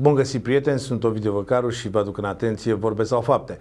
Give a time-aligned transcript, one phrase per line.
[0.00, 3.58] Bun găsit, prieteni, sunt Ovidiu Văcaru și vă aduc în atenție vorbe sau fapte.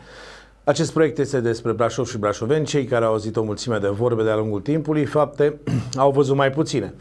[0.64, 4.24] Acest proiect este despre Brașov și brașoveni, cei care au auzit o mulțime de vorbe
[4.24, 5.60] de-a lungul timpului, fapte
[5.96, 6.94] au văzut mai puține.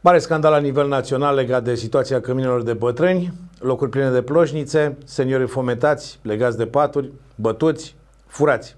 [0.00, 4.96] Mare scandal la nivel național legat de situația căminelor de bătrâni, locuri pline de ploșnițe,
[5.04, 7.94] seniori fometați, legați de paturi, bătuți,
[8.26, 8.76] furați.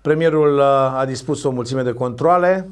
[0.00, 0.64] Premierul uh,
[0.98, 2.68] a dispus o mulțime de controle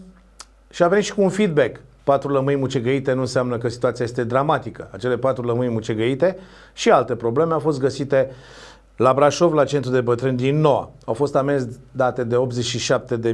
[0.70, 4.24] și a venit și cu un feedback patru lămâi mucegăite nu înseamnă că situația este
[4.24, 4.88] dramatică.
[4.92, 6.36] Acele patru lămâi mucegăite
[6.72, 8.30] și alte probleme au fost găsite
[8.96, 10.90] la Brașov, la centru de bătrâni din Noa.
[11.04, 12.36] Au fost amenzi date de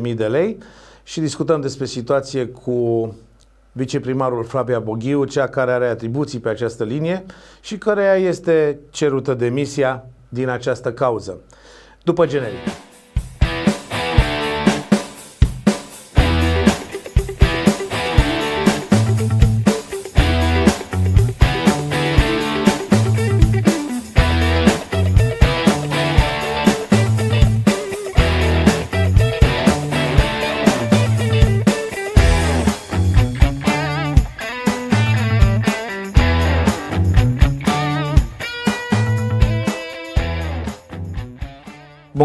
[0.08, 0.58] 87.000 de lei
[1.02, 3.14] și discutăm despre situație cu
[3.72, 7.24] viceprimarul Flavia Boghiu, cea care are atribuții pe această linie
[7.60, 11.38] și care este cerută demisia din această cauză.
[12.02, 12.85] După generic.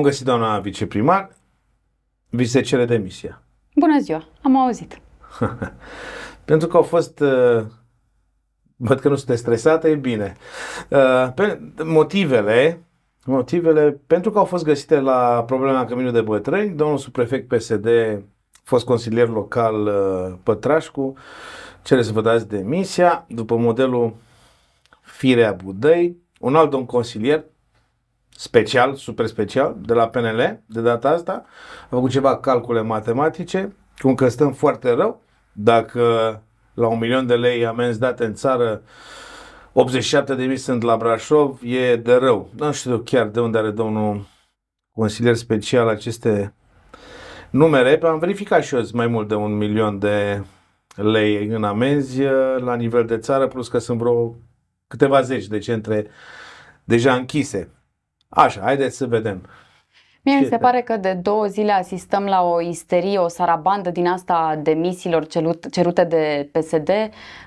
[0.02, 1.30] Bun găsit, doamna viceprimar.
[2.30, 3.42] Vi se cere demisia.
[3.76, 5.02] Bună ziua, am auzit.
[6.46, 7.20] Pentru că au fost...
[7.20, 7.64] Uh,
[8.76, 10.36] văd că nu sunteți stresată, e bine.
[10.90, 12.84] Uh, pe, motivele,
[13.26, 17.88] motivele, pentru că au fost găsite la problema Căminul de Bătrâni, domnul subprefect PSD,
[18.64, 21.14] fost consilier local uh, Pătrașcu,
[21.82, 24.16] cere să vă dați demisia, după modelul
[25.02, 27.44] Firea Budăi, un alt domn consilier,
[28.42, 31.32] special, super special, de la PNL, de data asta.
[31.82, 35.22] Am făcut ceva calcule matematice, cum că stăm foarte rău.
[35.52, 36.02] Dacă
[36.74, 38.82] la un milion de lei amenzi date în țară,
[39.74, 42.50] 87 de mii sunt la Brașov, e de rău.
[42.58, 44.26] Nu știu chiar de unde are domnul
[44.92, 46.54] consilier special aceste
[47.50, 48.00] numere.
[48.04, 50.44] Am verificat și eu mai mult de un milion de
[50.96, 52.22] lei în amenzi
[52.58, 54.36] la nivel de țară, plus că sunt vreo
[54.88, 56.08] câteva zeci de centre
[56.84, 57.70] deja închise.
[58.34, 59.42] Așa, haideți să vedem.
[60.24, 64.08] Mie mi se pare că de două zile asistăm la o isterie, o sarabandă din
[64.08, 65.28] asta demisiilor
[65.72, 66.90] cerute de PSD.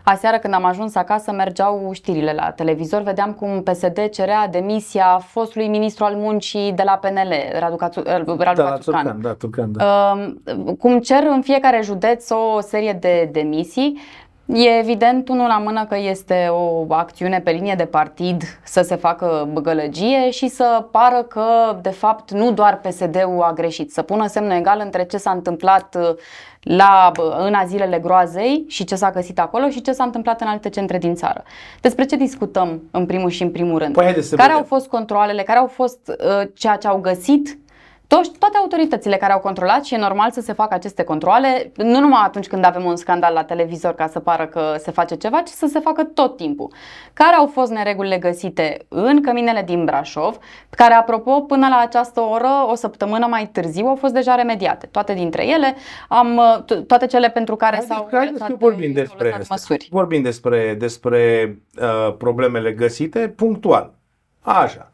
[0.05, 5.69] Aseară când am ajuns acasă mergeau știrile la televizor, vedeam cum PSD cerea demisia fostului
[5.69, 8.03] ministru al muncii de la PNL, Radu, Cațu,
[8.39, 9.21] Radu da, Turcan.
[9.21, 10.15] Da, Turcan, da.
[10.15, 13.99] Uh, cum cer în fiecare județ o serie de demisii.
[14.47, 18.97] E evident unul la mână că este o acțiune pe linie de partid să se
[18.97, 24.27] facă băgălăgie și să pară că de fapt nu doar PSD-ul a greșit, să pună
[24.27, 26.15] semnul egal între ce s-a întâmplat uh,
[26.60, 30.69] la, în azilele groazei și ce s-a găsit acolo și ce s-a întâmplat în alte
[30.69, 31.43] centre din țară.
[31.81, 33.94] Despre ce discutăm în primul și în primul rând?
[33.94, 34.56] Păi, care vedem.
[34.56, 37.59] au fost controlele, care au fost uh, ceea ce au găsit
[38.06, 42.00] toți, toate autoritățile care au controlat și e normal să se facă aceste controle, nu
[42.00, 45.41] numai atunci când avem un scandal la televizor ca să pară că se face ceva,
[45.41, 46.72] ci să se facă tot timpul.
[47.12, 50.38] Care au fost neregulile găsite în căminele din Brașov,
[50.70, 54.86] care, apropo, până la această oră, o săptămână mai târziu, au fost deja remediate.
[54.86, 55.75] Toate dintre ele,
[56.09, 56.41] am,
[56.86, 59.47] toate cele pentru care Haideți, s-au haideți că vorbim despre asta.
[59.50, 59.88] măsuri.
[59.91, 63.92] Vorbim despre, despre uh, problemele găsite punctual.
[64.42, 64.88] Așa.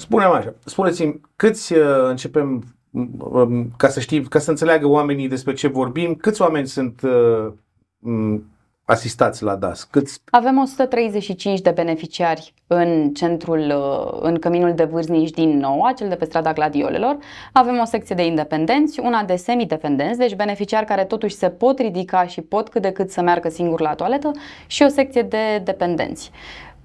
[0.00, 5.52] Spune-mi așa, spuneți-mi, câți uh, începem, um, ca să știm, ca să înțeleagă oamenii despre
[5.52, 8.40] ce vorbim, câți oameni sunt uh,
[8.84, 9.84] asistați la DAS?
[9.84, 10.20] Câți...
[10.30, 16.14] Avem 135 de beneficiari în centrul, uh, în căminul de vârstnici din nou, cel de
[16.14, 17.18] pe strada Gladiolelor.
[17.52, 22.26] Avem o secție de independenți, una de semidependenți, deci beneficiari care totuși se pot ridica
[22.26, 24.30] și pot cât de cât să meargă singur la toaletă
[24.66, 26.30] și o secție de dependenți.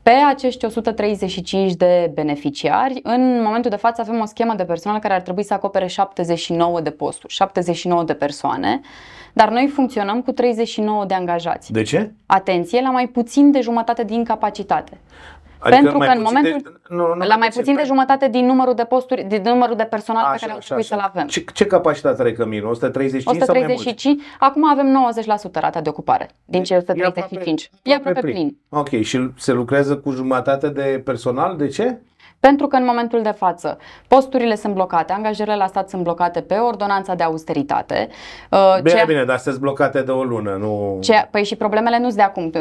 [0.06, 5.14] Pe acești 135 de beneficiari, în momentul de față avem o schemă de personal care
[5.14, 8.82] ar trebui să acopere 79 de posturi, 79 de persoane,
[9.34, 11.72] dar noi funcționăm cu 39 de angajați.
[11.72, 12.12] De ce?
[12.26, 14.98] Atenție, la mai puțin de jumătate din capacitate.
[15.66, 18.74] Adică Pentru că în momentul de, nu, nu, la mai puțin de jumătate din numărul
[18.74, 21.28] de posturi, din numărul de personal așa, pe care au trebuit să-l avem.
[21.28, 22.70] Ce, ce capacitate are Căminul?
[22.70, 24.36] 135, 135 sau mai mult?
[24.40, 25.14] Acum avem
[25.50, 27.62] 90% rata de ocupare din cei 135.
[27.62, 28.34] E aproape, e aproape plin.
[28.34, 28.58] plin.
[28.70, 31.58] Ok, și se lucrează cu jumătate de personal?
[31.58, 31.98] De ce?
[32.40, 33.78] Pentru că în momentul de față
[34.08, 38.08] posturile sunt blocate, angajările la stat sunt blocate pe ordonanța de austeritate.
[38.52, 39.06] Uh, bine, ceea...
[39.06, 40.98] bine, dar sunt blocate de o lună, nu...
[41.02, 41.28] Ceea...
[41.32, 42.52] Păi și problemele nu sunt de acum.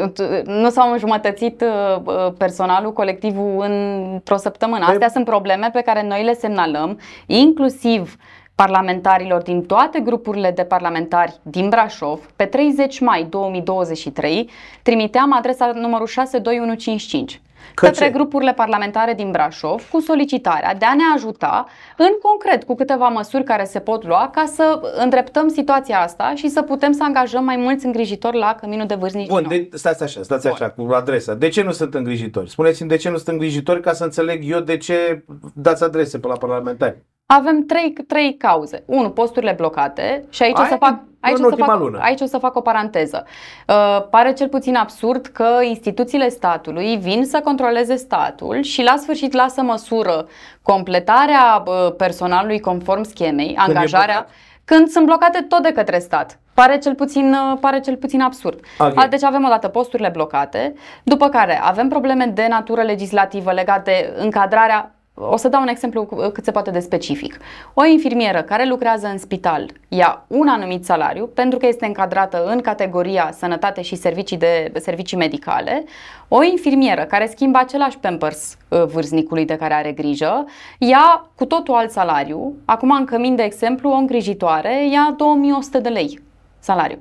[0.45, 4.85] Nu s-au înjumătățit uh, uh, personalul, colectivul într-o săptămână.
[4.85, 8.15] Păi- Astea sunt probleme pe care noi le semnalăm, inclusiv
[8.55, 14.49] parlamentarilor din toate grupurile de parlamentari din Brașov, pe 30 mai 2023,
[14.81, 17.41] trimiteam adresa numărul 62155
[17.73, 18.11] Că către ce?
[18.11, 21.65] grupurile parlamentare din Brașov cu solicitarea de a ne ajuta
[21.97, 26.49] în concret cu câteva măsuri care se pot lua ca să îndreptăm situația asta și
[26.49, 29.27] să putem să angajăm mai mulți îngrijitori la căminul de vârstnici.
[29.27, 29.67] Bun, din nou.
[29.69, 31.33] de, stați așa, stați așa, cu adresa.
[31.33, 32.49] De ce nu sunt îngrijitori?
[32.49, 35.23] Spuneți-mi de ce nu sunt îngrijitori ca să înțeleg eu de ce
[35.53, 36.97] dați adrese pe la parlamentari.
[37.27, 38.83] Avem trei, trei cauze.
[38.85, 41.65] Unu, posturile blocate și aici o Aia să fac, e aici în o să ultima
[41.67, 41.99] fac, lună.
[42.01, 43.25] aici o să fac o paranteză.
[43.67, 49.33] Uh, pare cel puțin absurd că instituțiile statului vin să controleze statul și la sfârșit
[49.33, 50.27] lasă măsură
[50.61, 54.33] completarea uh, personalului conform schemei, e angajarea, blocat.
[54.65, 56.39] când sunt blocate tot de către stat.
[56.53, 58.59] Pare cel puțin, uh, pare cel puțin absurd.
[58.77, 58.97] Ok.
[58.97, 60.73] A, Deci avem odată posturile blocate,
[61.03, 66.05] după care avem probleme de natură legislativă legate de încadrarea o să dau un exemplu
[66.05, 67.37] cu- cât se poate de specific.
[67.73, 72.61] O infirmieră care lucrează în spital ia un anumit salariu pentru că este încadrată în
[72.61, 75.83] categoria sănătate și servicii, de, servicii medicale.
[76.27, 80.45] O infirmieră care schimbă același pampers uh, vârstnicului de care are grijă
[80.79, 82.53] ia cu totul alt salariu.
[82.65, 86.21] Acum, în cămin, de exemplu, o îngrijitoare ia 2100 de lei
[86.59, 86.99] salariu.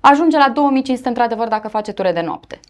[0.00, 2.60] Ajunge la 2500 într-adevăr dacă face ture de noapte.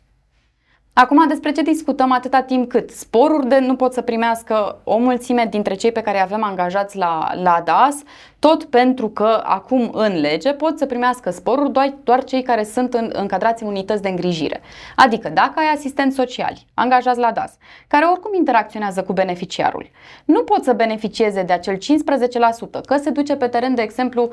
[0.94, 5.46] Acum, despre ce discutăm atâta timp cât sporuri de nu pot să primească o mulțime
[5.50, 8.02] dintre cei pe care îi avem angajați la, la DAS,
[8.38, 12.94] tot pentru că acum în lege pot să primească sporuri doar, doar cei care sunt
[12.94, 14.60] în, încadrați în unități de îngrijire.
[14.96, 17.56] Adică dacă ai asistenți sociali angajați la DAS,
[17.88, 19.90] care oricum interacționează cu beneficiarul,
[20.24, 21.78] nu pot să beneficieze de acel 15%
[22.86, 24.30] că se duce pe teren, de exemplu, uh,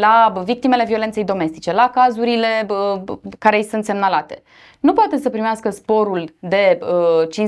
[0.00, 4.42] la victimele violenței domestice, la cazurile uh, care îi sunt semnalate
[4.80, 7.46] nu poate să primească sporul de uh,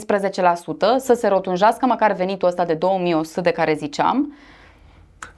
[0.96, 4.34] 15%, să se rotunjească măcar venitul ăsta de 2100 de care ziceam,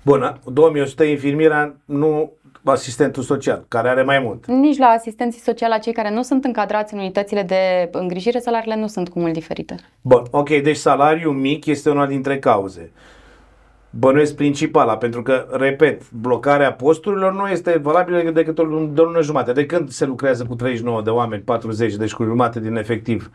[0.03, 2.33] Bun, 2100 infirmiera, nu
[2.65, 4.47] asistentul social, care are mai mult.
[4.47, 8.77] nici la asistenții sociali, la cei care nu sunt încadrați în unitățile de îngrijire, salariile
[8.77, 9.75] nu sunt cu mult diferite.
[10.01, 12.93] Bun, ok, deci salariul mic este una dintre cauze.
[13.99, 19.05] Bănuiesc principala, pentru că, repet, blocarea posturilor nu este valabilă decât o lună, de o
[19.05, 19.53] lună jumate.
[19.53, 23.31] De când se lucrează cu 39 de oameni, 40, deci cu jumate din efectiv?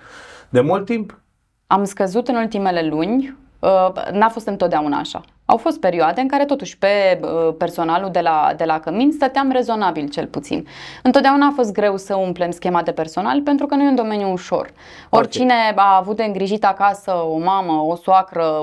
[0.49, 1.19] De mult timp?
[1.67, 5.21] Am scăzut în ultimele luni, uh, n-a fost întotdeauna așa.
[5.49, 9.51] Au fost perioade în care totuși pe uh, personalul de la, de la Cămin stăteam
[9.51, 10.67] rezonabil cel puțin.
[11.03, 14.31] Întotdeauna a fost greu să umplem schema de personal pentru că nu e un domeniu
[14.31, 14.71] ușor.
[15.09, 18.61] Oricine a avut de îngrijit acasă o mamă, o soacră,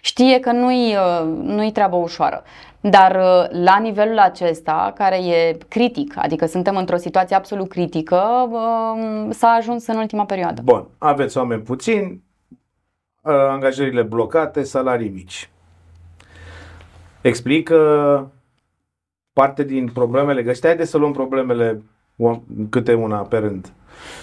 [0.00, 2.42] știe că nu-i, uh, nu-i treabă ușoară.
[2.80, 9.28] Dar uh, la nivelul acesta, care e critic, adică suntem într-o situație absolut critică, uh,
[9.30, 10.60] s-a ajuns în ultima perioadă.
[10.64, 12.22] Bun, aveți oameni puțini,
[13.22, 15.50] uh, angajările blocate, salarii mici.
[17.28, 18.30] Explică
[19.32, 20.66] parte din problemele găsite.
[20.66, 21.82] Haideți să luăm problemele
[22.16, 22.38] o-
[22.70, 23.72] câte una pe rând.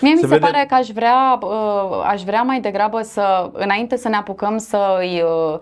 [0.01, 3.49] Mie mi Se se, vede- pare că aș vrea, uh, aș vrea mai degrabă să,
[3.53, 5.59] înainte să ne apucăm să îi uh, uh,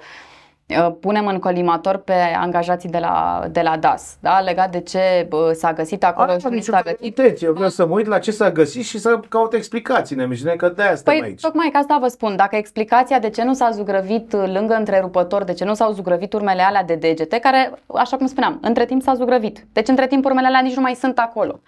[0.99, 4.39] punem în colimator pe angajații de la, de la DAS, da?
[4.39, 6.99] legat de ce uh, s-a găsit acolo Are și nu nicio s-a găsit.
[7.01, 7.47] intenție.
[7.47, 10.53] Eu vreau să mă uit la ce s-a găsit și să caut explicații în emisiune,
[10.55, 11.41] că de-aia stăm Păi aici.
[11.41, 15.43] tocmai că asta vă spun, dacă explicația de ce nu s-a zugrăvit uh, lângă întrerupător,
[15.43, 19.01] de ce nu s-au zugrăvit urmele alea de degete, care, așa cum spuneam, între timp
[19.01, 19.65] s-a zugrăvit.
[19.73, 21.59] Deci între timp urmele alea nici nu mai sunt acolo.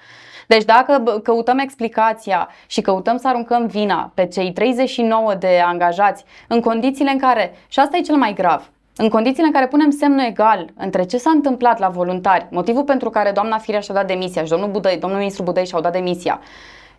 [0.48, 6.24] Deci dacă bă, căutăm explicația și căutăm să aruncăm vina pe cei 39 de angajați
[6.48, 9.90] în condițiile în care, și asta e cel mai grav, în condițiile în care punem
[9.90, 14.08] semnul egal între ce s-a întâmplat la voluntari, motivul pentru care doamna Firea și-a dat
[14.08, 16.40] demisia și domnul, Budăi, domnul ministru Budăi și-au dat demisia,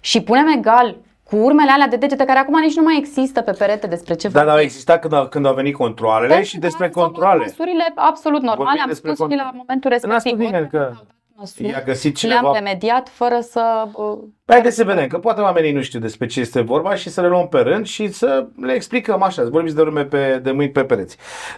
[0.01, 0.97] și punem egal
[1.31, 4.29] cu urmele alea de degete care acum nici nu mai există pe perete despre ce
[4.29, 4.65] Dar au vorbim.
[4.65, 7.45] existat când au, când au venit controlele Deci, și despre s-au luat controle.
[7.45, 10.39] Măsurile absolut normale, Vorbim am despre spus și con- la momentul N-a spus respectiv.
[10.39, 12.59] nimeni Orice că s-au dat măsuri, I-a găsit le-am cineva.
[12.59, 13.85] remediat fără să...
[13.93, 17.09] uh, Păi haideți să vedem, că poate oamenii nu știu despre ce este vorba și
[17.11, 20.41] să le luăm pe rând și să le explicăm așa, să vorbiți de lume pe,
[20.43, 21.17] de mâini pe pereți.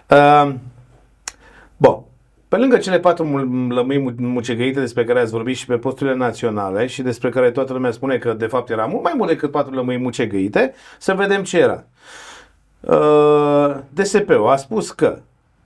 [0.09, 0.51] Uh,
[1.77, 2.03] bun.
[2.47, 6.15] Pe lângă cele patru mul- lămâi mu- mucegăite despre care ați vorbit și pe posturile
[6.15, 9.51] naționale și despre care toată lumea spune că de fapt era mult mai mult decât
[9.51, 11.83] patru lămâi mucegăite, să vedem ce era.
[12.79, 15.19] Uh, DSP-ul a spus că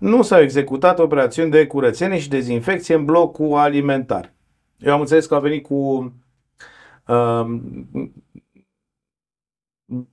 [0.04, 4.34] nu s-au executat operațiuni de curățenie și dezinfecție în blocul alimentar.
[4.78, 5.74] Eu am înțeles că au venit cu
[7.08, 7.62] um,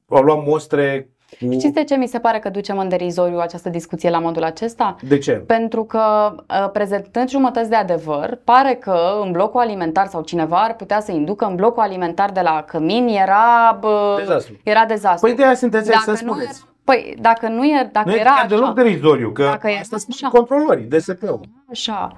[0.08, 1.08] au luat mostre
[1.40, 1.50] cu...
[1.52, 4.96] Știți de ce mi se pare că ducem în derizoriu această discuție la modul acesta?
[5.08, 5.32] De ce?
[5.32, 10.74] Pentru că, uh, prezentând jumătăți de adevăr, pare că în blocul alimentar sau cineva ar
[10.76, 14.54] putea să inducă în blocul alimentar de la Cămin era, bă, Dezastru.
[14.64, 15.26] era dezastru.
[15.28, 16.60] Păi de aia sunteți aici Dacă să nu spuneți.
[16.62, 19.78] era- Păi, dacă nu, e, dacă nu era e așa, deloc derizoriu, că Dacă era
[19.80, 20.28] asta spun așa.
[20.28, 21.40] controlorii, DSP-ul.
[21.70, 22.12] așa,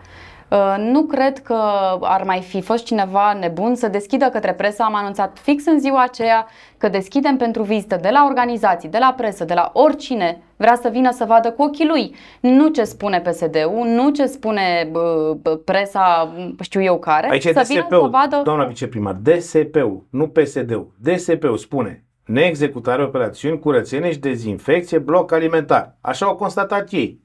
[0.50, 1.56] uh, nu cred că
[2.00, 4.82] ar mai fi fost cineva nebun să deschidă către presă.
[4.82, 6.46] Am anunțat fix în ziua aceea
[6.78, 10.88] că deschidem pentru vizită de la organizații, de la presă, de la oricine vrea să
[10.88, 12.14] vină să vadă cu ochii lui.
[12.40, 17.52] Nu ce spune PSD-ul, nu ce spune bă, bă, presa, știu eu care, Aici e
[17.52, 18.40] să vină să DSP-ul, vadă...
[18.44, 20.92] doamna viceprimar, DSP-ul, nu PSD-ul.
[21.00, 25.94] DSP-ul spune neexecutare operațiuni, curățenie și dezinfecție, bloc alimentar.
[26.00, 27.20] Așa au constatat ei.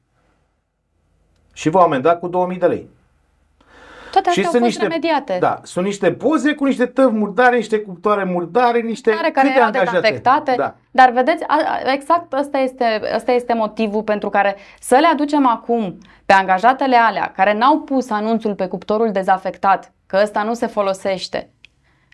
[1.53, 2.89] Și v-au amendat cu 2000 de lei.
[4.11, 5.37] Toate astea și au sunt fost niște, remediate.
[5.39, 9.59] Da, sunt niște poze cu niște tăvi murdare, niște cuptoare murdare, niște care, care câte
[9.59, 9.99] erau angajate?
[9.99, 10.53] dezafectate.
[10.57, 10.75] Da.
[10.91, 15.47] Dar vedeți, a- a- exact ăsta este, ăsta este motivul pentru care să le aducem
[15.47, 20.67] acum pe angajatele alea care n-au pus anunțul pe cuptorul dezafectat, că ăsta nu se
[20.67, 21.49] folosește.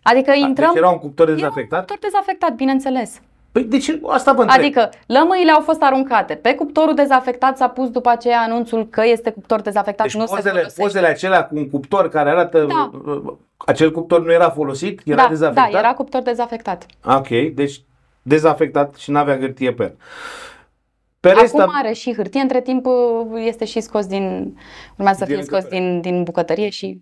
[0.03, 0.69] Adică intrăm...
[0.74, 1.79] Deci era un cuptor Era un dezafectat?
[1.79, 3.22] cuptor dezafectat, bineînțeles.
[3.51, 4.00] Păi de ce?
[4.07, 4.60] Asta vă întreb.
[4.60, 6.36] Adică lămâile au fost aruncate.
[6.36, 10.36] Pe cuptorul dezafectat s-a pus după aceea anunțul că este cuptor dezafectat, Deci nu se
[10.36, 10.81] pozele, folosește.
[10.81, 12.65] pozele acelea cu un cuptor care arată...
[12.69, 12.91] Da.
[13.57, 15.01] Acel cuptor nu era folosit?
[15.05, 15.72] Era da, dezafectat?
[15.72, 16.86] da, era cuptor dezafectat.
[17.05, 17.81] Ok, deci
[18.22, 19.95] dezafectat și n-avea hârtie pe el.
[21.19, 22.93] Pe Acum rest, are și hârtie, între timp uh,
[23.36, 24.57] este și scos din,
[24.98, 25.81] urmează să Din fie scos încăpere.
[25.81, 27.01] din, din bucătărie și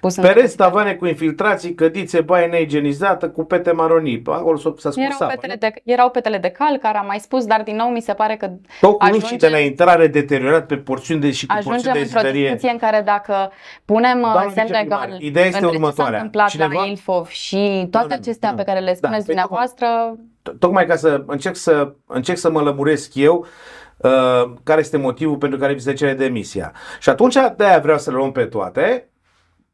[0.00, 4.20] pus în pe rest tavane cu infiltrații, cădițe, baie neigienizată, cu pete maronii.
[4.20, 5.68] Pe Acolo s-a s-a scurs erau apa, petele, nu?
[5.68, 8.36] de, erau petele de cal, care am mai spus, dar din nou mi se pare
[8.36, 8.50] că
[8.80, 12.00] Tocul ajunge- și de la intrare deteriorat pe porțiuni de și cu ajungem porțiuni de
[12.00, 12.42] într-o izbărie.
[12.42, 13.52] discuție în care dacă
[13.84, 16.16] punem uh, Doamnă semn viceprimar, legal ideea este între ce s-a următoarea.
[16.16, 18.56] întâmplat Cineva- la Ilfov și toate Nu, nu, acestea nu.
[18.56, 19.86] pe care le spuneți păi dumneavoastră,
[20.58, 23.46] Tocmai ca să încerc să, încerc să mă lămuresc eu
[23.96, 24.10] uh,
[24.62, 26.72] care este motivul pentru care vi se cere demisia.
[27.00, 29.08] Și atunci de-aia vreau să le luăm pe toate,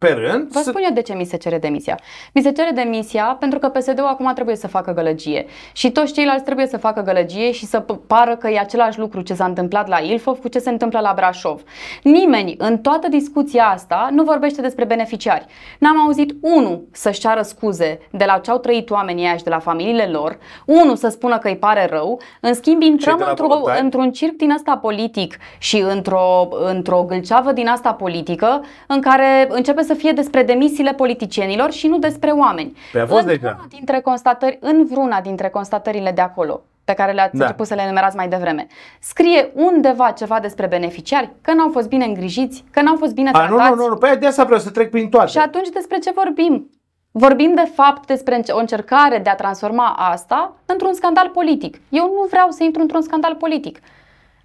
[0.06, 0.48] pe rând.
[0.52, 1.98] Vă să- spun eu de ce mi se cere demisia.
[2.32, 6.44] Mi se cere demisia pentru că PSD-ul acum trebuie să facă gălăgie și toți ceilalți
[6.44, 9.88] trebuie să facă gălăgie și să p- pară că e același lucru ce s-a întâmplat
[9.88, 11.62] la Ilfov cu ce se întâmplă la Brașov.
[12.02, 15.46] Nimeni în toată discuția asta nu vorbește despre beneficiari.
[15.78, 19.50] N-am auzit unul să-și ceară scuze de la ce au trăit oamenii ăia și de
[19.50, 23.30] la familiile lor, unul să spună că îi pare rău, în schimb intrăm de la
[23.30, 23.80] într-o, voluntari?
[23.80, 29.82] într-un circ din asta politic și într-o, într-o gâlceavă din asta politică în care începe
[29.82, 32.76] să fie despre demisiile politicienilor și nu despre oameni.
[32.92, 33.38] Păi a fost în deja.
[33.40, 37.44] vreuna dintre constatări, în vreuna dintre constatările de acolo pe care le-ați Da.
[37.44, 38.66] început să le enumerați mai devreme.
[39.00, 43.46] Scrie undeva ceva despre beneficiari, că n-au fost bine îngrijiți, că n-au fost bine A,
[43.48, 43.76] nu, tratați.
[43.76, 45.30] nu, nu, nu, pe de asta vreau să trec prin toate.
[45.30, 46.70] Și atunci despre ce vorbim?
[47.10, 51.80] Vorbim de fapt despre înce- o încercare de a transforma asta într-un scandal politic.
[51.88, 53.78] Eu nu vreau să intru într-un scandal politic.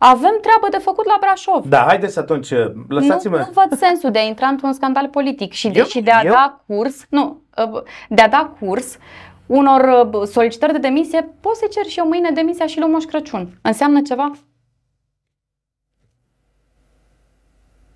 [0.01, 1.65] Avem treabă de făcut la Brașov.
[1.67, 2.49] Da, haideți atunci,
[2.87, 3.37] lăsați-mă.
[3.37, 6.11] Nu, nu văd sensul de a intra într-un scandal politic și de, Eu- și de
[6.11, 7.41] a eu- da curs, nu,
[7.73, 8.97] uh, de a da curs
[9.45, 13.03] unor uh, solicitări de demisie, pot să cer și eu mâine demisia și lui Moș
[13.03, 13.59] Crăciun.
[13.61, 14.31] Înseamnă ceva?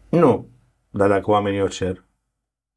[0.10, 0.46] Nu.
[0.90, 2.04] Dar dacă oamenii o cer.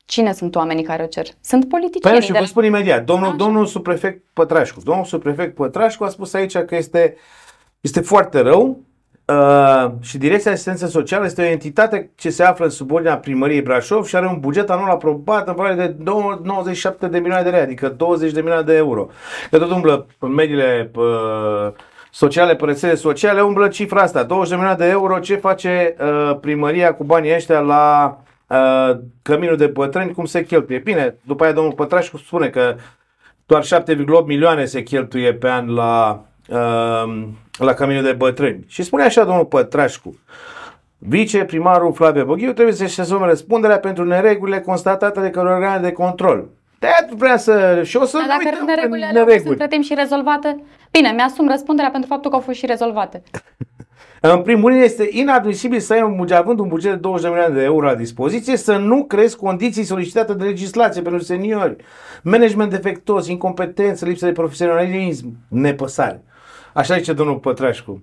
[0.05, 1.27] Cine sunt oamenii care o cer?
[1.41, 2.51] Sunt Păi politicienii nu știu, de vă la...
[2.51, 3.05] spun imediat.
[3.05, 3.37] Domnul, Așa.
[3.37, 4.81] domnul subprefect Pătrașcu.
[4.81, 7.17] Domnul subprefect Pătrașcu a spus aici că este,
[7.81, 8.81] este foarte rău
[9.27, 13.63] uh, și Direcția de Asistență Socială este o entitate ce se află în subordinea primăriei
[13.63, 17.51] Brașov și are un buget anual aprobat în valoare de 2 97 de milioane de
[17.51, 19.09] lei, adică 20 de milioane de euro.
[19.51, 21.73] Că tot umblă în mediile uh,
[22.11, 26.39] sociale, pe rețele sociale, umblă cifra asta, 20 de milioane de euro, ce face uh,
[26.41, 30.79] primăria cu banii ăștia la uh, căminul de bătrâni, cum se cheltuie.
[30.79, 32.77] Bine, după aia domnul Pătrașcu spune că
[33.47, 33.67] doar 7,8
[34.27, 36.26] milioane se cheltuie pe an la, uh,
[37.59, 38.65] la căminul de bătrâni.
[38.67, 40.19] Și spune așa domnul Pătrașcu,
[40.99, 46.49] viceprimarul Flavia Boghiu trebuie să-și asume răspunderea pentru neregulile constatate de către organe de control.
[46.79, 47.83] De-aia vrea să...
[47.85, 49.53] Și o să Dar nu dacă uităm neregulile în alea au fost nereguli.
[49.53, 53.23] între timp și rezolvate, bine, mi-asum răspunderea pentru faptul că au fost și rezolvate.
[54.21, 57.29] În primul rând, este inadmisibil să ai un buget, având un buget de 20 de
[57.29, 61.77] milioane de euro la dispoziție, să nu crezi condiții solicitate de legislație pentru seniori.
[62.23, 66.23] Management defectuos, incompetență, lipsă de profesionalism, nepăsare.
[66.77, 68.03] Așa zice domnul Pătrașcu.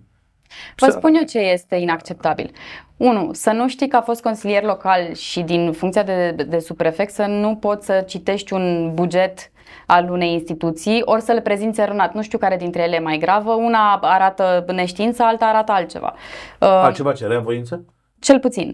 [0.76, 2.52] Vă Să- spun eu ce este inacceptabil.
[2.98, 7.14] Unu, să nu știi că a fost consilier local și din funcția de, de subprefect
[7.14, 9.52] să nu poți să citești un buget
[9.88, 12.14] al unei instituții, ori să le prezinți erronat.
[12.14, 13.52] Nu știu care dintre ele e mai gravă.
[13.54, 16.14] Una arată neștiință, alta arată altceva.
[16.60, 17.86] Uh, Altceva ce, reavoință?
[18.20, 18.72] Cel puțin.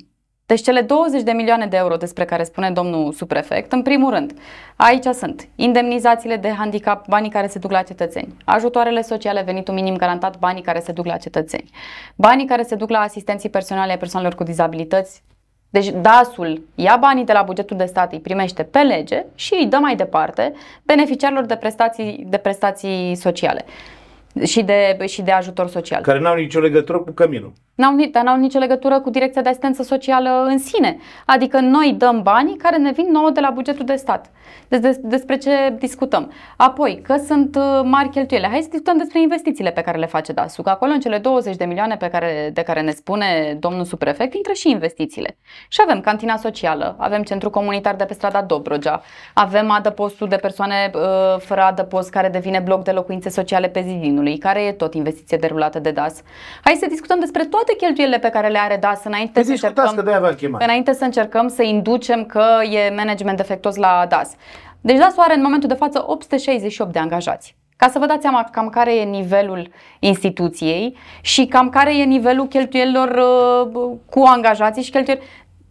[0.49, 4.33] Deci cele 20 de milioane de euro despre care spune domnul subprefect, în primul rând,
[4.75, 9.95] aici sunt indemnizațiile de handicap, banii care se duc la cetățeni, ajutoarele sociale, venitul minim
[9.95, 11.69] garantat, banii care se duc la cetățeni,
[12.15, 15.23] banii care se duc la asistenții personale ai persoanelor cu dizabilități.
[15.69, 19.65] Deci DAS-ul ia banii de la bugetul de stat, îi primește pe lege și îi
[19.65, 20.53] dă mai departe
[20.83, 23.65] beneficiarilor de prestații, de prestații sociale.
[24.43, 26.01] și de, și de ajutor social.
[26.01, 27.53] Care n-au nicio legătură cu căminul.
[27.79, 30.97] N-au, ni- dar n-au nicio legătură cu Direcția de Asistență Socială în sine.
[31.25, 34.31] Adică noi dăm banii care ne vin nouă de la bugetul de stat.
[34.67, 36.31] Deci des, despre ce discutăm.
[36.57, 38.47] Apoi, că sunt uh, mari cheltuiele.
[38.47, 40.61] Hai să discutăm despre investițiile pe care le face DASU.
[40.61, 44.33] Că acolo în cele 20 de milioane pe care, de care ne spune domnul subprefect,
[44.33, 45.37] intră și investițiile.
[45.67, 49.01] Și avem cantina socială, avem centru comunitar de pe strada Dobrogea,
[49.33, 51.01] avem adăpostul de persoane uh,
[51.39, 55.79] fără adăpost care devine bloc de locuințe sociale pe Zidinului, care e tot investiție derulată
[55.79, 56.21] de DAS.
[56.63, 59.75] Hai să discutăm despre toate cheltuielile pe care le are DAS înainte Păi să discutați
[59.75, 60.61] că încercăm, de-aia v-am chemat.
[60.61, 64.31] înainte să încercăm să inducem că e management defectos la DAS.
[64.81, 67.55] Deci DAS are în momentul de față 868 de angajați.
[67.77, 72.47] Ca să vă dați seama cam care e nivelul instituției și cam care e nivelul
[72.47, 73.67] cheltuielilor uh,
[74.09, 75.21] cu angajații și cheltuieli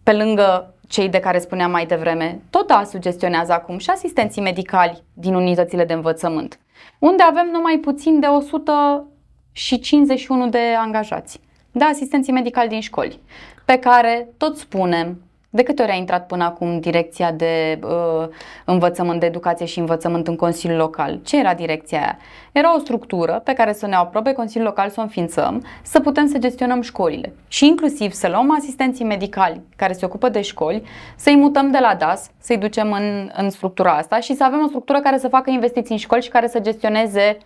[0.02, 2.40] pe lângă cei de care spuneam mai devreme.
[2.50, 6.58] Tot da sugestionează acum și asistenții medicali din unitățile de învățământ,
[6.98, 11.40] unde avem numai puțin de 151 de angajați.
[11.72, 13.20] Da, asistenții medicali din școli,
[13.64, 18.28] pe care tot spunem de câte ori a intrat până acum direcția de uh,
[18.64, 21.20] învățământ, de educație și învățământ în Consiliul Local?
[21.24, 22.18] Ce era direcția aia?
[22.52, 26.26] Era o structură pe care să ne aprobe Consiliul Local să o înființăm, să putem
[26.26, 30.82] să gestionăm școlile și inclusiv să luăm asistenții medicali care se ocupă de școli,
[31.16, 34.68] să-i mutăm de la DAS, să-i ducem în, în structura asta și să avem o
[34.68, 37.38] structură care să facă investiții în școli și care să gestioneze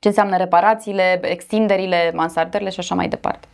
[0.00, 3.48] ce înseamnă reparațiile, extinderile, mansardările și așa mai departe.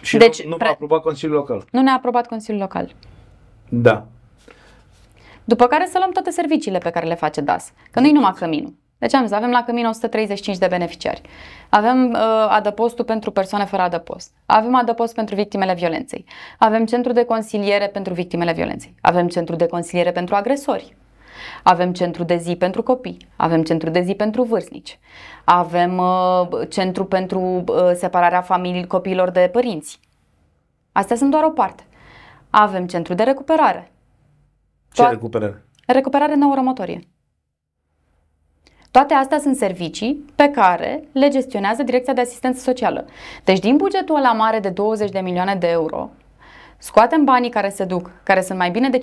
[0.00, 1.64] Și Deci, nu, nu pre- v-a aprobat Consiliul Local.
[1.70, 2.94] Nu ne-a aprobat Consiliul Local.
[3.68, 4.06] Da.
[5.44, 7.72] După care să luăm toate serviciile pe care le face DAS.
[7.90, 8.74] Că nu-i numai căminul.
[8.98, 11.20] Deci am zis, avem la cămin 135 de beneficiari.
[11.68, 14.30] Avem uh, adăpostul pentru persoane fără adăpost.
[14.46, 16.24] Avem adăpost pentru victimele violenței.
[16.58, 18.94] Avem centru de consiliere pentru victimele violenței.
[19.00, 20.96] Avem centru de consiliere pentru agresori.
[21.70, 24.98] Avem centru de zi pentru copii, avem centru de zi pentru vârstnici,
[25.44, 30.00] avem uh, centru pentru uh, separarea familiei copiilor de părinți.
[30.92, 31.82] Astea sunt doar o parte.
[32.50, 33.90] Avem centru de recuperare,
[34.92, 35.64] Ce Toat- recuperare?
[35.86, 37.00] recuperare neuromotorie.
[38.90, 43.04] Toate astea sunt servicii pe care le gestionează Direcția de Asistență Socială.
[43.44, 46.10] Deci din bugetul ăla mare de 20 de milioane de euro,
[46.78, 49.00] scoatem banii care se duc, care sunt mai bine de 50%,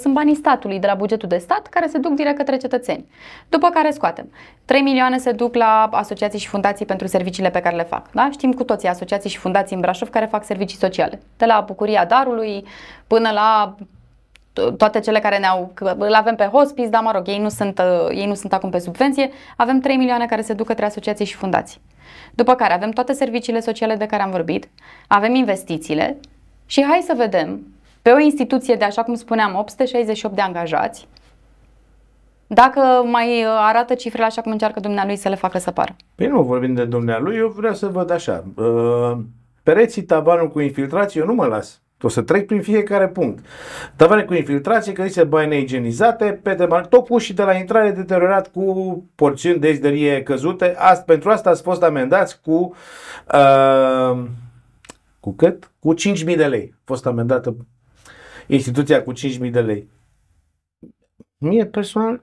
[0.00, 3.06] sunt banii statului de la bugetul de stat care se duc direct către cetățeni.
[3.48, 4.32] După care scoatem.
[4.64, 8.10] 3 milioane se duc la asociații și fundații pentru serviciile pe care le fac.
[8.10, 8.28] Da?
[8.32, 11.20] Știm cu toții asociații și fundații în Brașov care fac servicii sociale.
[11.36, 12.64] De la Bucuria Darului
[13.06, 13.74] până la
[14.52, 17.48] to- toate cele care ne-au, că îl avem pe hospice, dar mă rog, ei nu,
[17.48, 20.84] sunt, uh, ei nu sunt acum pe subvenție, avem 3 milioane care se duc către
[20.84, 21.80] asociații și fundații.
[22.34, 24.68] După care avem toate serviciile sociale de care am vorbit,
[25.06, 26.18] avem investițiile
[26.66, 27.60] și hai să vedem
[28.02, 31.08] pe o instituție de, așa cum spuneam, 868 de angajați,
[32.46, 35.96] dacă mai uh, arată cifrele așa cum încearcă dumnealui să le facă să pară.
[36.14, 38.44] Păi nu vorbim de dumnealui, eu vreau să văd așa.
[38.56, 39.12] Uh,
[39.62, 41.82] pereții, tavanul cu infiltrație, eu nu mă las.
[42.02, 43.44] O să trec prin fiecare punct.
[43.96, 48.48] Tavane cu infiltrație, cărițe baie neigienizate, pete mari, tot cu și de la intrare deteriorat
[48.48, 50.74] cu porțiuni de izderie căzute.
[50.78, 52.74] Ast, pentru asta ați fost amendați cu
[53.32, 54.24] uh,
[55.24, 55.70] cu cât?
[55.78, 56.74] Cu 5.000 de lei.
[56.74, 57.56] A fost amendată
[58.46, 59.88] instituția cu 5.000 de lei.
[61.38, 62.22] Mie personal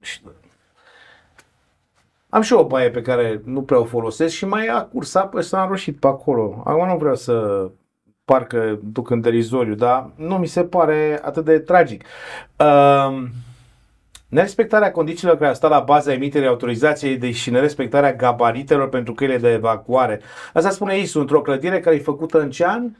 [0.00, 0.20] și-
[2.28, 5.40] am și o baie pe care nu prea o folosesc și mai a cursat pe
[5.40, 6.62] s-a înroșit pe acolo.
[6.64, 7.70] Acum nu vreau să
[8.24, 12.04] parcă duc în derizoriu, dar nu mi se pare atât de tragic.
[12.58, 13.30] Um,
[14.28, 19.38] nerespectarea condițiilor care au stat la baza emiterii autorizației de și nerespectarea gabaritelor pentru căile
[19.38, 20.20] de evacuare.
[20.52, 22.90] Asta spune ISU într-o clădire care e făcută în ce an?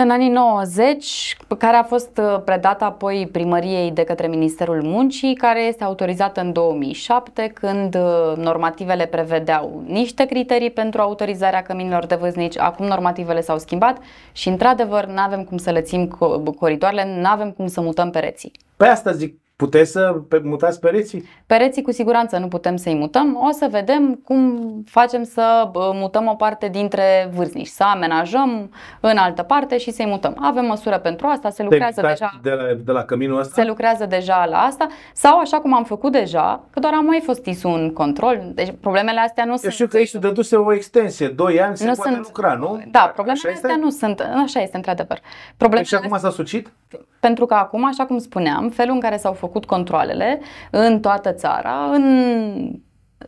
[0.00, 5.60] În anii 90, care a fost uh, predată apoi primăriei de către Ministerul Muncii, care
[5.60, 12.58] este autorizată în 2007, când uh, normativele prevedeau niște criterii pentru autorizarea căminilor de vâznici.
[12.58, 13.98] Acum normativele s-au schimbat
[14.32, 18.52] și, într-adevăr, nu avem cum să lățim co- coridoarele, nu avem cum să mutăm pereții.
[18.76, 21.24] Pe asta zic, puteți să pe- mutați pereții?
[21.46, 26.26] Pereții cu siguranță nu putem să-i mutăm, o să vedem cum facem să bă, mutăm
[26.26, 30.36] o parte dintre vârstnici, să amenajăm în altă parte și să-i mutăm.
[30.40, 32.30] Avem măsură pentru asta, se lucrează de, deja.
[32.42, 33.60] de, la, de la căminul ăsta?
[33.62, 37.20] Se lucrează deja la asta sau așa cum am făcut deja, că doar am mai
[37.24, 39.72] fost ISU un control, deci problemele astea nu Eu sunt...
[39.72, 42.82] știu că ISU dăduse o extensie, 2 ani se Nu poate sunt- lucra, nu?
[42.90, 43.66] Da, problemele Așa este?
[43.66, 45.18] astea nu sunt, așa este într-adevăr.
[45.18, 46.72] Păi Problemele și acum s-a sucit?
[47.20, 51.90] Pentru că acum, așa cum spuneam, felul în care s-au făcut controlele în toată țara,
[51.92, 52.02] în...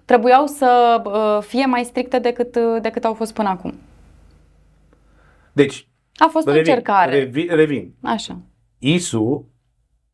[0.05, 3.75] trebuiau să uh, fie mai stricte decât, uh, decât au fost până acum.
[5.53, 7.19] Deci, A fost o revin, încercare.
[7.19, 7.95] revin, revin.
[8.03, 8.41] Așa.
[8.79, 9.49] ISU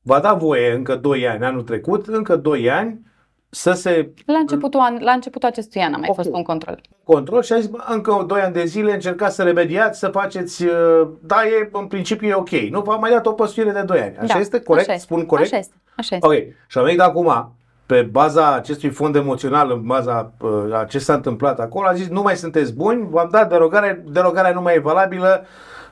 [0.03, 3.01] va da voie încă 2 ani, anul trecut, încă 2 ani,
[3.50, 6.14] să se La începutul, an, la începutul acestui an a mai Ok.
[6.14, 6.80] fost un control.
[7.04, 10.64] control și a zis, bă, încă 2 ani de zile încercați să remediați, să faceți,
[10.64, 12.50] uh, da, e, în principiu e ok.
[12.50, 14.16] Nu v-am mai dat o păstuire de 2 ani.
[14.16, 14.61] Așa Da, este?
[14.61, 14.87] Corect?
[14.88, 15.06] Așa este.
[15.12, 15.48] Spun corect?
[15.52, 15.74] Așa este.
[15.96, 16.26] Așa este.
[16.26, 16.35] Ok.
[16.68, 17.52] Și am venit acum,
[17.87, 22.09] pe baza acestui fond emoțional, în baza uh, a ce s-a întâmplat acolo, a zis,
[22.09, 25.44] nu mai sunteți buni, v-am dat derogare, derogarea nu mai e valabilă,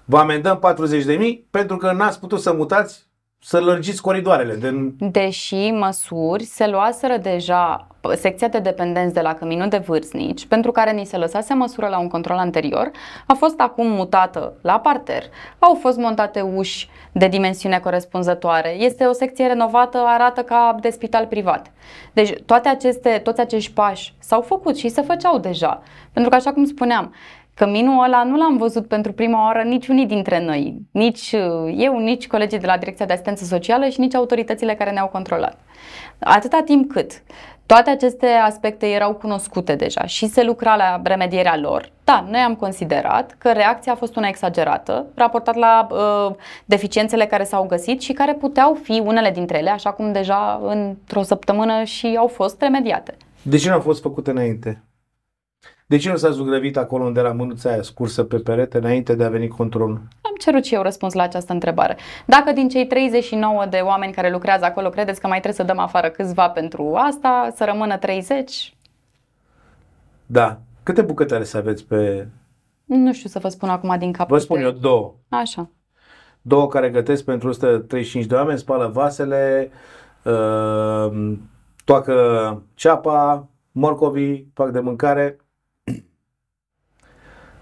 [0.04, 3.06] vă amendăm 40.000 pentru că n-ați putut să mutați,
[3.46, 4.54] să lărgiți coridoarele.
[4.54, 4.70] De...
[4.98, 10.70] Deși măsuri se luaseră deja p- secția de dependenți de la Căminul de Vârstnici, pentru
[10.70, 12.90] care ni se lăsase măsură la un control anterior,
[13.26, 15.22] a fost acum mutată la parter.
[15.58, 18.76] Au fost montate uși de dimensiune corespunzătoare.
[18.78, 21.72] Este o secție renovată, arată ca de spital privat.
[22.12, 25.82] Deci toate aceste, toți acești pași s-au făcut și se făceau deja.
[26.12, 27.14] Pentru că așa cum spuneam,
[27.54, 32.26] Căminul ăla nu l-am văzut pentru prima oară niciunii dintre noi, nici uh, eu, nici
[32.26, 35.58] colegii de la Direcția de Asistență Socială și nici autoritățile care ne-au controlat.
[36.18, 37.22] Atâta timp cât
[37.66, 42.54] toate aceste aspecte erau cunoscute deja și se lucra la remedierea lor, da, noi am
[42.54, 48.12] considerat că reacția a fost una exagerată, raportat la uh, deficiențele care s-au găsit și
[48.12, 53.16] care puteau fi unele dintre ele, așa cum deja într-o săptămână și au fost remediate.
[53.42, 54.82] De ce nu a fost făcut înainte?
[55.94, 59.24] De ce nu s-a zugrăvit acolo unde era mânuța aia scursă pe perete înainte de
[59.24, 60.00] a veni controlul?
[60.20, 61.96] Am cerut și eu răspuns la această întrebare.
[62.26, 65.78] Dacă din cei 39 de oameni care lucrează acolo credeți că mai trebuie să dăm
[65.78, 68.74] afară câțiva pentru asta, să rămână 30,
[70.26, 70.58] Da.
[70.82, 72.28] Câte bucătare să aveți pe...
[72.84, 74.28] nu știu să vă spun acum din cap.
[74.28, 75.14] Vă spun eu două.
[75.28, 75.70] Așa.
[76.42, 79.70] Două care gătesc pentru 135 de oameni, spală vasele,
[80.24, 81.32] uh,
[81.84, 85.38] toacă ceapa, morcovii, fac de mâncare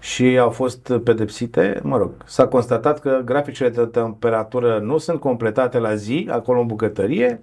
[0.03, 1.79] și au fost pedepsite.
[1.83, 6.67] Mă rog, s-a constatat că graficele de temperatură nu sunt completate la zi, acolo în
[6.67, 7.41] bucătărie,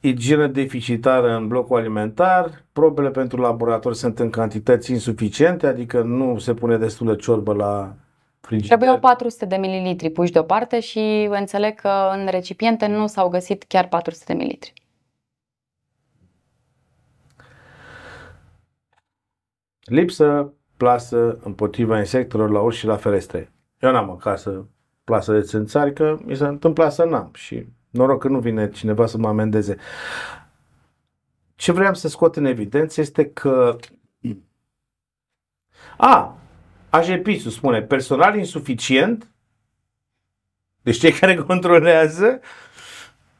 [0.00, 6.54] igienă deficitară în blocul alimentar, probele pentru laborator sunt în cantități insuficiente, adică nu se
[6.54, 7.94] pune destulă ciorbă la
[8.40, 8.76] frigider.
[8.76, 13.88] Trebuiau 400 de mililitri puși deoparte și înțeleg că în recipiente nu s-au găsit chiar
[13.88, 14.72] 400 de mililitri.
[19.84, 23.52] Lipsă, plasă împotriva insectelor la uși și la ferestre.
[23.78, 24.68] Eu n-am acasă
[25.04, 29.06] plasă de țânțari, că mi se întâmplă să n-am și noroc că nu vine cineva
[29.06, 29.76] să mă amendeze.
[31.54, 33.76] Ce vreau să scot în evidență este că
[35.96, 36.36] a,
[36.90, 39.30] AJPIS spune personal insuficient,
[40.82, 42.40] deci cei care controlează,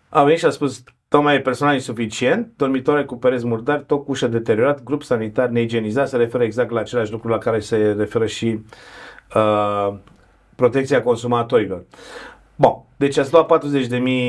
[0.08, 4.10] a venit și a spus tocmai e personal insuficient, dormitoare cu pereți murdari, tot cu
[4.10, 8.26] ușă deteriorat, grup sanitar neigienizat, se referă exact la același lucru la care se referă
[8.26, 8.58] și
[9.34, 9.94] uh,
[10.56, 11.84] protecția consumatorilor.
[12.54, 13.62] Bun, deci ați luat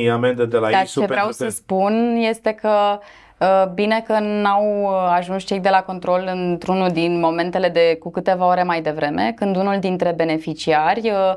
[0.05, 1.49] 40.000 amendă de la Dar ISU ce vreau pentru să că...
[1.49, 2.99] spun este că
[3.39, 8.11] uh, bine că n-au uh, ajuns cei de la control într-unul din momentele de cu
[8.11, 11.35] câteva ore mai devreme, când unul dintre beneficiari uh,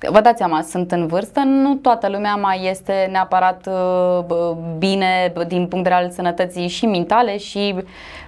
[0.00, 5.30] Vă dați seama, sunt în vârstă, nu toată lumea mai este neapărat uh, bă, bine
[5.34, 7.74] bă, din punct de vedere al sănătății și mentale și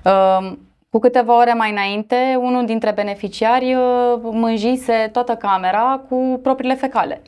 [0.05, 0.53] uh,
[0.91, 7.23] cu câteva ore mai înainte, unul dintre beneficiari uh, mânjise toată camera cu propriile fecale.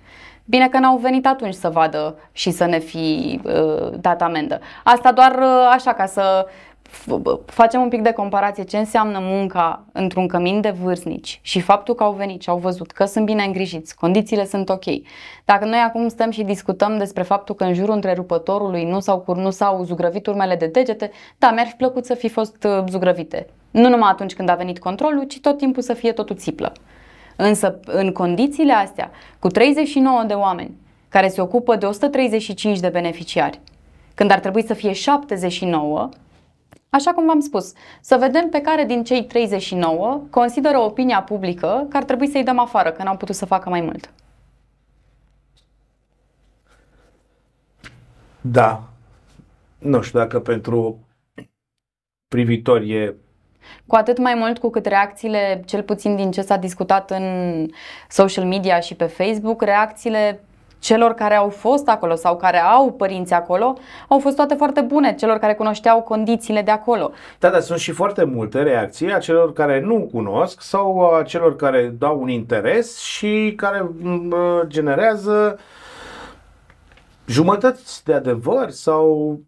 [0.44, 4.60] Bine că n-au venit atunci să vadă și să ne fi uh, dat amendă.
[4.84, 6.71] Asta doar uh, așa ca să f-
[7.46, 12.02] facem un pic de comparație ce înseamnă munca într-un cămin de vârstnici și faptul că
[12.02, 14.84] au venit și au văzut că sunt bine îngrijiți, condițiile sunt ok.
[15.44, 19.36] Dacă noi acum stăm și discutăm despre faptul că în jurul întrerupătorului nu s-au, cur-
[19.36, 23.46] nu s-au zugrăvit urmele de degete, da, mi-ar fi plăcut să fi fost uh, zugrăvite.
[23.70, 26.72] Nu numai atunci când a venit controlul, ci tot timpul să fie totul țiplă.
[27.36, 30.76] Însă, în condițiile astea, cu 39 de oameni
[31.08, 33.60] care se ocupă de 135 de beneficiari,
[34.14, 36.08] când ar trebui să fie 79,
[36.94, 41.96] Așa cum v-am spus, să vedem pe care din cei 39 consideră opinia publică că
[41.96, 44.10] ar trebui să-i dăm afară, că n-au putut să facă mai mult.
[48.40, 48.82] Da.
[49.78, 50.98] Nu știu dacă pentru
[52.28, 53.14] privitori e
[53.86, 57.66] Cu atât mai mult cu cât reacțiile, cel puțin din ce s-a discutat în
[58.08, 60.40] social media și pe Facebook, reacțiile
[60.82, 63.74] celor care au fost acolo sau care au părinți acolo
[64.08, 67.10] au fost toate foarte bune, celor care cunoșteau condițiile de acolo.
[67.38, 71.56] Da, dar sunt și foarte multe reacții a celor care nu cunosc sau a celor
[71.56, 74.34] care dau un interes și care m,
[74.66, 75.58] generează
[77.26, 79.38] jumătăți de adevăr sau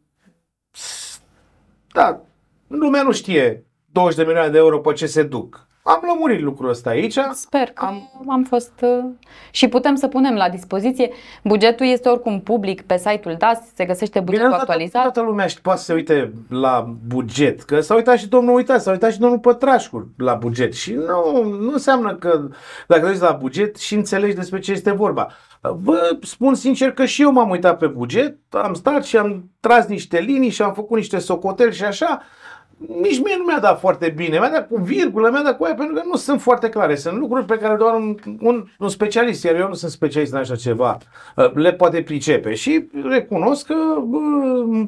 [1.92, 2.20] da,
[2.66, 5.63] lumea nu știe 20 de milioane de euro pe ce se duc.
[5.86, 7.18] Am lămurit lucrul ăsta aici.
[7.32, 9.04] Sper că am, am fost uh,
[9.50, 11.10] și putem să punem la dispoziție.
[11.42, 15.02] Bugetul este oricum public pe site-ul DAS, se găsește bugetul Bine, actualizat.
[15.02, 18.82] Toată lumea și poate să se uite la buget, că s-a uitat și domnul uitat,
[18.82, 22.48] s-a uitat și domnul Pătrașcu la buget și nu, nu înseamnă că
[22.86, 25.28] dacă uiți la buget și înțelegi despre ce este vorba.
[25.60, 29.86] Vă spun sincer că și eu m-am uitat pe buget, am stat și am tras
[29.86, 32.22] niște linii și am făcut niște socoteli și așa,
[32.88, 34.38] nici mie nu mi-a dat foarte bine.
[34.38, 36.94] Mi-a dat cu virgulă, mi-a dat cu aia, pentru că nu sunt foarte clare.
[36.94, 40.38] Sunt lucruri pe care doar un, un, un specialist, iar eu nu sunt specialist în
[40.38, 40.98] așa ceva,
[41.36, 42.54] uh, le poate pricepe.
[42.54, 44.18] Și recunosc că bă,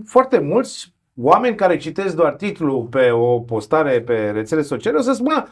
[0.06, 5.12] foarte mulți oameni care citesc doar titlul pe o postare pe rețele sociale o să
[5.12, 5.48] spună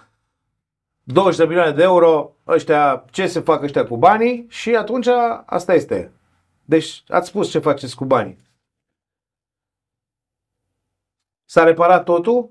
[1.02, 5.06] 20 de milioane de euro, ăștia, ce se fac ăștia cu banii și atunci
[5.46, 6.12] asta este.
[6.64, 8.36] Deci ați spus ce faceți cu banii.
[11.44, 12.50] S-a reparat totul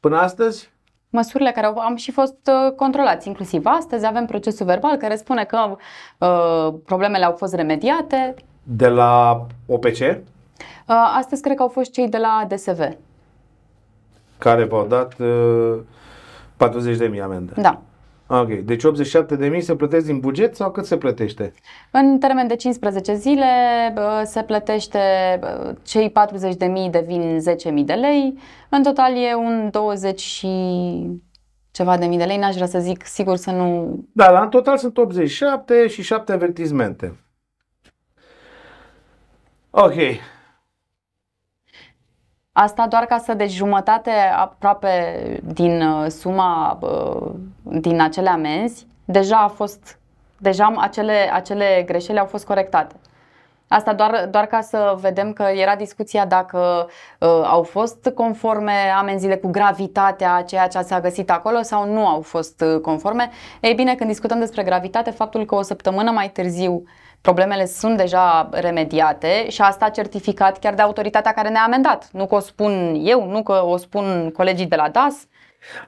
[0.00, 0.70] până astăzi?
[1.10, 5.44] Măsurile care au am și fost uh, controlați, inclusiv astăzi avem procesul verbal care spune
[5.44, 5.76] că
[6.18, 8.34] uh, problemele au fost remediate.
[8.62, 9.98] De la OPC?
[9.98, 12.80] Uh, astăzi cred că au fost cei de la DSV.
[14.38, 15.78] Care v-au dat uh,
[17.14, 17.52] 40.000 amendă.
[17.56, 17.80] Da.
[18.28, 21.52] Ok, deci 87.000 se plătesc din buget sau cât se plătește?
[21.90, 23.44] În termen de 15 zile
[23.96, 24.98] uh, se plătește,
[25.42, 26.12] uh, cei
[26.86, 27.38] 40.000 devin
[27.78, 30.48] 10.000 de lei, în total e un 20 și
[31.70, 33.98] ceva de mii de lei, n-aș vrea să zic, sigur să nu...
[34.12, 37.16] Da, la în total sunt 87 și 7 avertizmente.
[39.70, 39.94] Ok.
[42.58, 47.30] Asta doar ca să, deci jumătate aproape din uh, suma, uh,
[47.62, 49.98] din acele amenzi, deja a fost,
[50.38, 52.94] deja acele, acele greșeli au fost corectate.
[53.68, 56.88] Asta doar, doar ca să vedem că era discuția dacă
[57.18, 62.20] uh, au fost conforme amenziile cu gravitatea ceea ce s-a găsit acolo sau nu au
[62.20, 63.30] fost uh, conforme.
[63.60, 66.82] Ei bine, când discutăm despre gravitate, faptul că o săptămână mai târziu
[67.20, 72.08] problemele sunt deja remediate și asta certificat chiar de autoritatea care ne-a amendat.
[72.12, 75.26] Nu că o spun eu, nu că o spun colegii de la DAS.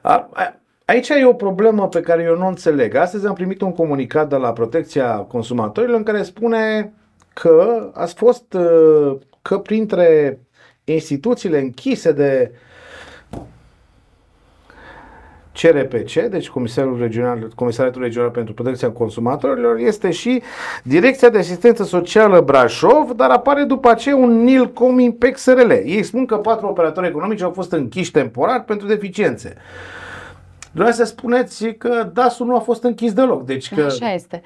[0.01, 2.95] A, a, aici e o problemă pe care eu nu înțeleg.
[2.95, 6.93] Astăzi am primit un comunicat de la Protecția Consumatorilor în care spune
[7.33, 10.39] că ați fost, uh, că printre
[10.83, 12.51] instituțiile închise de
[15.61, 20.41] CRPC, deci Comisarul Regional, Comisariatul Regional pentru Protecția Consumatorilor, este și
[20.83, 25.69] Direcția de Asistență Socială Brașov, dar apare după aceea un NILCOM Impex SRL.
[25.69, 29.55] Ei spun că patru operatori economici au fost închiși temporar pentru deficiențe.
[30.71, 33.45] Dumneavoastră spuneți că DAS-ul nu a fost închis deloc.
[33.45, 33.81] Deci că...
[33.81, 34.41] Așa este.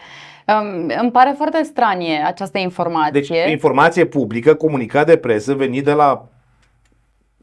[0.47, 3.11] Um, îmi pare foarte stranie această informație.
[3.11, 6.25] Deci informație publică, comunicat de presă venit de la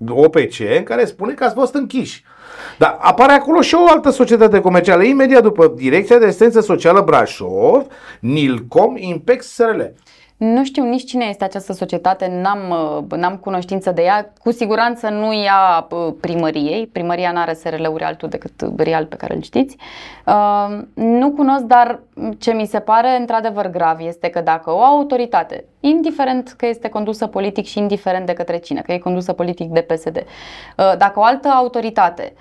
[0.09, 2.24] OPC în care spune că ați fost închiși.
[2.81, 7.87] Dar apare acolo și o altă societate comercială, imediat după Direcția de Asistență Socială Brașov,
[8.21, 9.81] Nilcom, Impex SRL.
[10.37, 12.71] Nu știu nici cine este această societate, n-am,
[13.09, 14.33] uh, n-am cunoștință de ea.
[14.38, 16.87] Cu siguranță nu ia uh, primăriei.
[16.87, 19.77] Primăria nu are SRL-uri altul decât real pe care îl știți.
[20.27, 22.01] Uh, nu cunosc, dar
[22.38, 27.27] ce mi se pare într-adevăr grav este că dacă o autoritate, indiferent că este condusă
[27.27, 30.25] politic și indiferent de către cine, că e condusă politic de PSD,
[30.99, 32.33] dacă o altă autoritate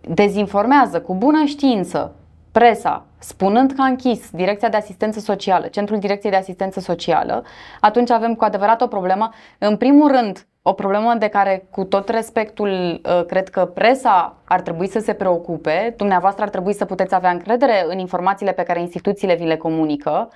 [0.00, 2.14] dezinformează cu bună știință
[2.52, 7.44] presa, spunând că a închis Direcția de Asistență Socială, Centrul Direcției de Asistență Socială,
[7.80, 9.30] atunci avem cu adevărat o problemă.
[9.58, 14.60] În primul rând, o problemă de care, cu tot respectul, uh, cred că presa ar
[14.60, 15.94] trebui să se preocupe.
[15.96, 20.28] Dumneavoastră ar trebui să puteți avea încredere în informațiile pe care instituțiile vi le comunică.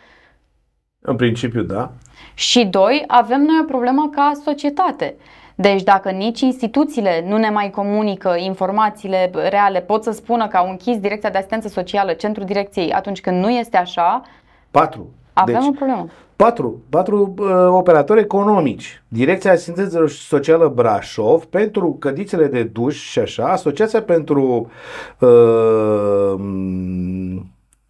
[1.00, 1.90] În principiu, da.
[2.34, 5.16] Și doi, avem noi o problemă ca societate.
[5.58, 10.68] Deci dacă nici instituțiile nu ne mai comunică informațiile reale, pot să spună că au
[10.70, 14.22] închis Direcția de Asistență Socială, Centrul Direcției, atunci când nu este așa,
[14.70, 15.10] Patru.
[15.32, 16.06] Avem deci, o problemă.
[16.36, 19.02] Patru, patru uh, operatori economici.
[19.08, 24.70] Direcția Asistență Socială Brașov pentru cădițele de duș și așa, Asociația pentru
[25.18, 26.34] uh,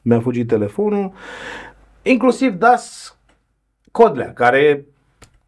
[0.02, 1.12] mi-a fugit telefonul,
[2.02, 3.16] inclusiv DAS
[3.90, 4.84] Codlea, care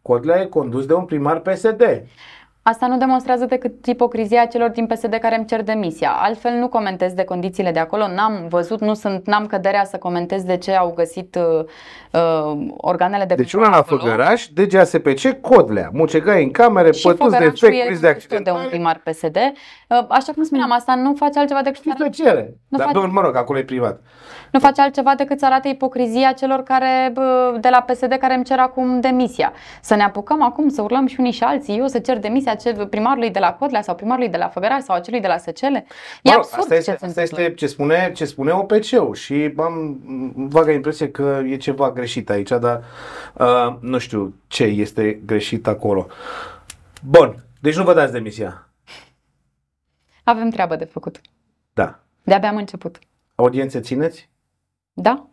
[0.01, 2.03] Codlea e condus de un primar PSD.
[2.61, 6.11] Asta nu demonstrează decât ipocrizia celor din PSD care îmi cer demisia.
[6.11, 10.43] Altfel nu comentez de condițiile de acolo, n-am văzut, nu sunt, n-am căderea să comentez
[10.43, 11.65] de ce au găsit uh,
[12.11, 17.45] uh organele de Deci una la Făgăraș, DGASPC, Codlea, mucegai în camere, și pătuți de
[17.45, 18.43] efect, de accident.
[18.43, 19.37] de un primar PSD.
[19.89, 21.81] Uh, așa cum spuneam, asta nu face altceva decât...
[21.81, 22.53] Și să cere.
[22.67, 23.05] Nu Dar, face...
[23.07, 24.01] mă rog, acolo e privat.
[24.51, 27.13] Nu face altceva decât să arate ipocrizia celor care,
[27.59, 29.53] de la PSD care îmi cer acum demisia.
[29.81, 32.87] Să ne apucăm acum să urlăm și unii și alții, eu să cer demisia acel,
[32.87, 35.85] primarului de la Codlea sau primarului de la Făgăraș sau acelui de la Săcele.
[36.23, 37.41] Mă E rog, absurd asta este, ce se asta întâmplă.
[37.41, 39.99] este ce spune, ce spune OPC-ul și am
[40.35, 42.83] vaga impresie că e ceva greșit aici, dar
[43.33, 46.07] uh, nu știu ce este greșit acolo.
[47.01, 48.68] Bun, deci nu vă dați demisia.
[50.29, 51.21] Avem treabă de făcut.
[51.73, 51.99] Da.
[52.23, 52.99] De-abia am început.
[53.35, 54.29] Audiențe țineți?
[54.93, 55.27] Da?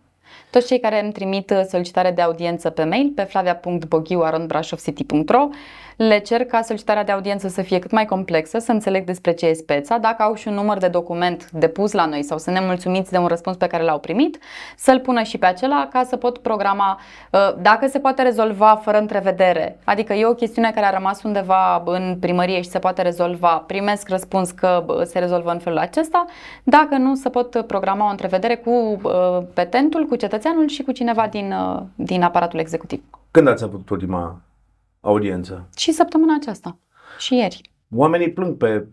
[0.50, 5.48] Toți cei care îmi trimit uh, solicitare de audiență pe mail pe flavia.boghiu.brașovcity.ro
[5.96, 9.46] le cer ca solicitarea de audiență să fie cât mai complexă, să înțeleg despre ce
[9.46, 12.60] e speța, dacă au și un număr de document depus la noi sau să ne
[12.60, 14.38] mulțumiți de un răspuns pe care l-au primit,
[14.76, 18.98] să-l pună și pe acela ca să pot programa uh, dacă se poate rezolva fără
[18.98, 19.78] întrevedere.
[19.84, 24.08] Adică e o chestiune care a rămas undeva în primărie și se poate rezolva, primesc
[24.08, 26.24] răspuns că bă, se rezolvă în felul acesta,
[26.62, 31.26] dacă nu, să pot programa o întrevedere cu uh, petentul, cu cetățeanul și cu cineva
[31.26, 33.02] din, uh, din aparatul executiv.
[33.30, 34.40] Când ați avut ultima
[35.06, 35.68] audiență?
[35.76, 36.78] Și săptămâna aceasta.
[37.18, 37.60] Și ieri.
[37.94, 38.86] Oamenii plâng pe,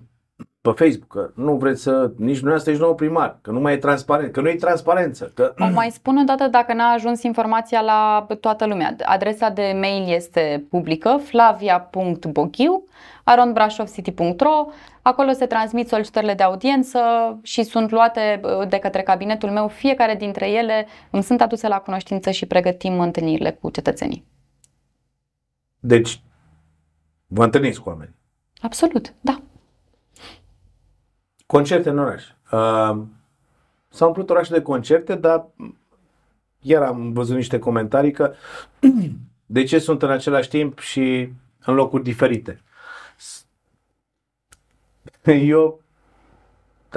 [0.62, 3.78] pe Facebook că nu vreți să, nici dumneavoastră, nici nou primar, că nu mai e
[3.78, 5.54] transparent, că nu e transparență, că...
[5.58, 8.96] O mai spun o dată dacă n-a ajuns informația la toată lumea.
[9.04, 12.84] Adresa de mail este publică, flavia.boghiu,
[13.24, 14.68] aronbrașovcity.ro
[15.04, 17.00] Acolo se transmit solicitările de audiență
[17.42, 19.68] și sunt luate uh, de către cabinetul meu.
[19.68, 24.26] Fiecare dintre ele îmi sunt aduse la cunoștință și pregătim întâlnirile cu cetățenii.
[25.86, 26.22] Deci,
[27.28, 28.16] vă întâlniți cu oameni.
[28.62, 29.42] Absolut, da.
[31.46, 32.24] Concerte în oraș.
[32.52, 33.02] Uh,
[33.90, 35.48] s-au umplut orașul de concerte, dar
[36.60, 38.34] iar am văzut niște comentarii că
[39.46, 41.34] de ce sunt în același timp și
[41.66, 42.62] în locuri diferite.
[45.26, 45.82] Eu,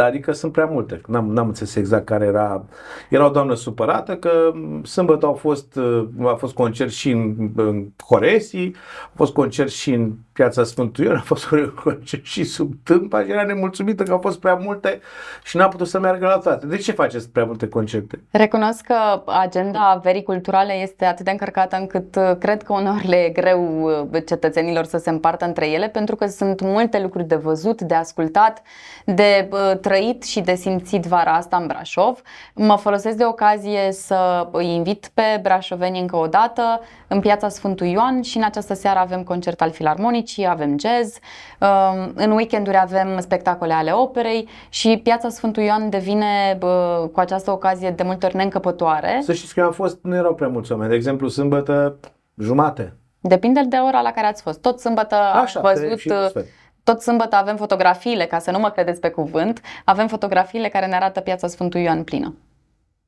[0.03, 1.01] adică sunt prea multe.
[1.07, 2.65] N-am, n-am înțeles exact care era.
[3.11, 5.79] Era o doamnă supărată că sâmbătă au fost,
[6.25, 11.17] a fost concert și în, în Horesii, a fost concert și în Piața Sfântul Ioan,
[11.17, 11.47] a fost
[11.85, 15.01] concert și sub Tâmpa și era nemulțumită că au fost prea multe
[15.45, 16.67] și n-a putut să meargă la toate.
[16.67, 18.21] De ce faceți prea multe concerte?
[18.31, 23.17] Recunosc că agenda verii culturale este atât de încărcată încât uh, cred că uneori le
[23.17, 23.83] e greu
[24.13, 27.95] uh, cetățenilor să se împartă între ele pentru că sunt multe lucruri de văzut, de
[27.95, 28.63] ascultat,
[29.05, 32.21] de uh, trăit și de simțit vara asta în Brașov.
[32.55, 37.87] Mă folosesc de ocazie să îi invit pe brașoveni încă o dată în piața Sfântul
[37.87, 41.19] Ioan și în această seară avem concert al Filarmonicii, avem jazz,
[41.61, 47.51] um, în weekenduri avem spectacole ale operei și piața Sfântul Ioan devine bă, cu această
[47.51, 49.21] ocazie de multe ori neîncăpătoare.
[49.23, 50.91] Să știți că eu am fost, nu erau prea mulți oameni.
[50.91, 51.97] De exemplu, sâmbătă,
[52.39, 52.97] jumate.
[53.21, 54.61] Depinde de ora la care ați fost.
[54.61, 56.47] Tot sâmbătă Așa, am pe- văzut și un sfert.
[56.87, 60.95] Tot sâmbătă avem fotografiile, ca să nu mă credeți pe cuvânt, avem fotografiile care ne
[60.95, 62.35] arată piața Sfântul Ioan plină.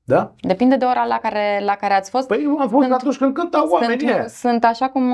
[0.05, 0.33] Da?
[0.41, 2.27] Depinde de ora la care, la care ați fost.
[2.29, 4.27] Păi eu am fost Sunt- atunci când cântau oamenii sunt, ăia.
[4.27, 5.12] sunt așa cum,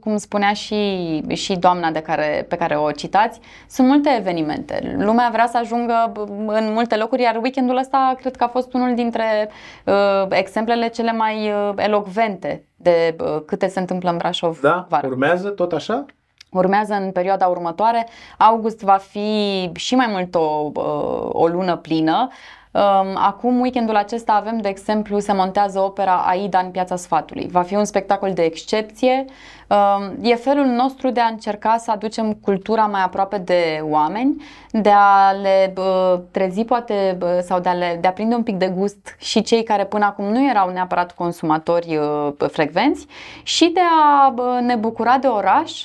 [0.00, 4.96] cum spunea și, și doamna de care, pe care o citați, sunt multe evenimente.
[4.98, 8.72] Lumea vrea să ajungă b- în multe locuri, iar weekendul ăsta cred că a fost
[8.74, 9.50] unul dintre
[9.84, 14.86] uh, exemplele cele mai uh, elocvente de uh, câte se întâmplă în Brașov Da?
[14.88, 15.06] vara.
[15.06, 16.04] Urmează tot așa?
[16.56, 18.08] Urmează în perioada următoare.
[18.38, 22.28] August va fi și mai mult o, uh, o lună plină.
[22.76, 27.48] Um, Acum, weekendul acesta, avem, de exemplu, se montează opera Aida în Piața Sfatului.
[27.50, 29.24] Va fi un spectacol de excepție.
[29.68, 34.90] Um, E felul nostru de a încerca să aducem cultura mai aproape de oameni, de
[34.94, 38.56] a le bă, trezi poate bă, sau de a, le, de a prinde un pic
[38.56, 43.06] de gust și cei care până acum nu erau neapărat consumatori uh, frecvenți
[43.42, 45.84] și de a bă, ne bucura de oraș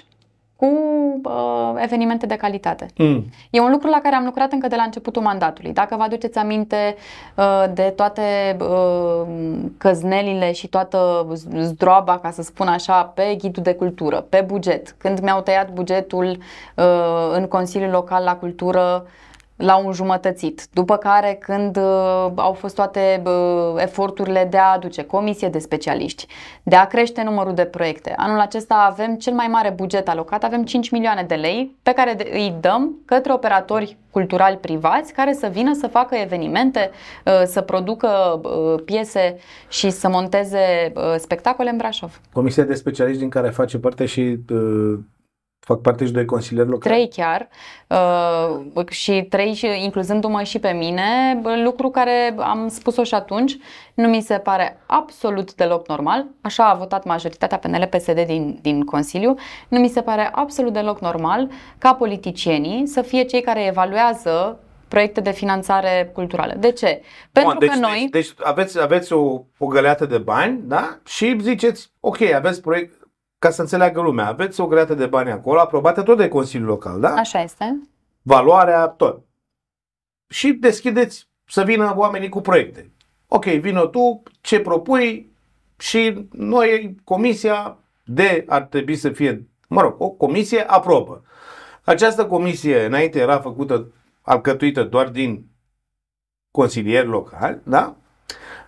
[0.61, 2.85] cu uh, evenimente de calitate.
[2.97, 3.25] Mm.
[3.49, 5.73] E un lucru la care am lucrat încă de la începutul mandatului.
[5.73, 6.95] Dacă vă aduceți aminte
[7.35, 9.27] uh, de toate uh,
[9.77, 14.95] căznelile și toată z- zdroaba, ca să spun așa, pe ghidul de cultură, pe buget,
[14.97, 16.37] când mi-au tăiat bugetul
[16.75, 19.03] uh, în Consiliul Local la Cultură la
[19.85, 20.65] un jumătățit.
[20.73, 23.31] După care, când uh, au fost toate uh,
[23.77, 26.25] eforturile de a aduce comisie de specialiști,
[26.63, 30.63] de a crește numărul de proiecte, anul acesta avem cel mai mare buget alocat, avem
[30.63, 35.47] 5 milioane de lei pe care de- îi dăm către operatori culturali privați care să
[35.51, 36.89] vină să facă evenimente,
[37.25, 39.37] uh, să producă uh, piese
[39.69, 42.21] și să monteze uh, spectacole în Brașov.
[42.33, 44.99] Comisia de specialiști din care face parte și uh,
[45.65, 46.93] fac parte și doi consilieri locali.
[46.93, 47.49] Trei chiar
[47.87, 53.57] uh, și trei și incluzându-mă și pe mine, bă, lucru care am spus-o și atunci,
[53.93, 59.35] nu mi se pare absolut deloc normal, așa a votat majoritatea PNL-PSD din, din Consiliu,
[59.67, 65.21] nu mi se pare absolut deloc normal ca politicienii să fie cei care evaluează proiecte
[65.21, 66.53] de finanțare culturală.
[66.57, 67.01] De ce?
[67.31, 68.07] Pentru Bun, deci, că noi...
[68.11, 70.97] Deci, deci aveți, aveți o, o găleată de bani, da?
[71.05, 73.00] Și ziceți, ok, aveți proiect,
[73.41, 76.99] ca să înțeleagă lumea, aveți o greată de bani acolo, aprobată tot de Consiliul Local,
[76.99, 77.13] da?
[77.13, 77.81] Așa este.
[78.21, 79.23] Valoarea, tot.
[80.29, 82.91] Și deschideți să vină oamenii cu proiecte.
[83.27, 85.31] Ok, vină tu, ce propui
[85.77, 91.23] și noi, comisia de ar trebui să fie, mă rog, o comisie aprobă.
[91.83, 95.45] Această comisie înainte era făcută, alcătuită doar din
[96.51, 97.95] consilieri locali, da?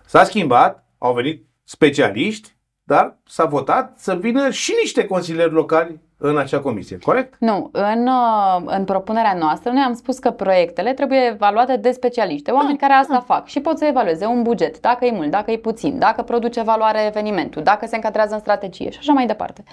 [0.04, 6.38] S-a schimbat, au venit specialiști, dar s-a votat să vină și niște consilieri locali în
[6.38, 7.34] acea comisie, corect?
[7.38, 12.42] Nu, în, uh, în propunerea noastră noi am spus că proiectele trebuie evaluate de specialiști,
[12.42, 15.50] de oameni care asta fac și pot să evalueze un buget, dacă e mult, dacă
[15.50, 19.64] e puțin, dacă produce valoare evenimentul, dacă se încadrează în strategie și așa mai departe.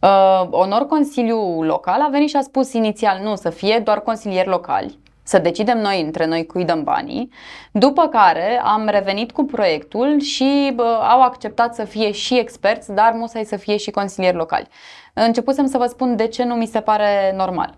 [0.00, 4.48] Uh, Onor Consiliul Local a venit și a spus inițial nu să fie doar consilieri
[4.48, 7.30] locali, să decidem noi între noi cui dăm banii,
[7.72, 13.12] după care am revenit cu proiectul și bă, au acceptat să fie și experți, dar
[13.12, 14.68] musai să fie și consilieri locali.
[15.12, 17.74] Începusem să vă spun de ce nu mi se pare normal.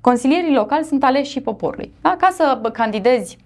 [0.00, 1.92] Consilierii locali sunt aleși și poporului.
[2.00, 2.16] Da?
[2.18, 3.38] Ca să candidezi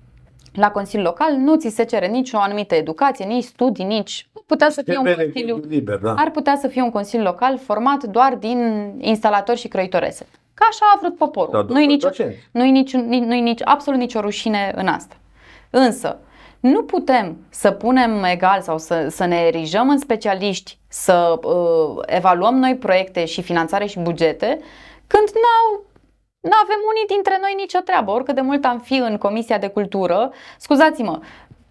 [0.53, 4.71] la Consiliul Local nu ți se cere nici o anumită educație, nici studii, nici putea
[4.71, 6.15] să fie un consiliu, liber, da.
[6.17, 10.27] ar putea să fie un consiliu local format doar din instalatori și croitorese.
[10.59, 11.67] Ca așa a vrut poporul.
[11.67, 12.37] Da, nu-i, nici, docenți.
[12.51, 15.17] nu-i, nici, nu-i nici, absolut nicio rușine în asta.
[15.71, 16.19] Însă,
[16.61, 22.55] nu putem să punem egal sau să, să ne erijăm în specialiști, să uh, evaluăm
[22.57, 24.61] noi proiecte și finanțare și bugete,
[25.07, 25.87] când n-au
[26.41, 29.69] nu avem unii dintre noi nicio treabă, oricât de mult am fi în Comisia de
[29.69, 30.33] Cultură.
[30.59, 31.19] Scuzați-mă,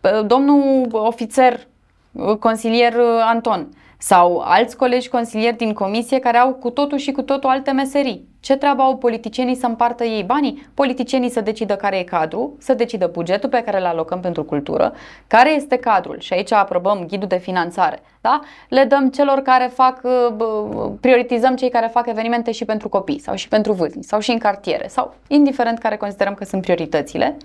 [0.02, 1.68] uh, domnul ofițer,
[2.12, 7.12] uh, consilier uh, Anton, sau alți colegi consilieri din comisie care au cu totul și
[7.12, 8.28] cu totul alte meserii.
[8.40, 10.68] Ce treabă au politicienii să împartă ei banii?
[10.74, 14.94] Politicienii să decidă care e cadru, să decidă bugetul pe care îl alocăm pentru cultură,
[15.28, 18.00] care este cadrul și aici aprobăm ghidul de finanțare.
[18.22, 18.40] Da?
[18.70, 23.36] Le dăm celor care fac, uh, prioritizăm cei care fac evenimente și pentru copii sau
[23.36, 27.38] și pentru vârstni sau și în cartiere sau indiferent care considerăm că sunt prioritățile,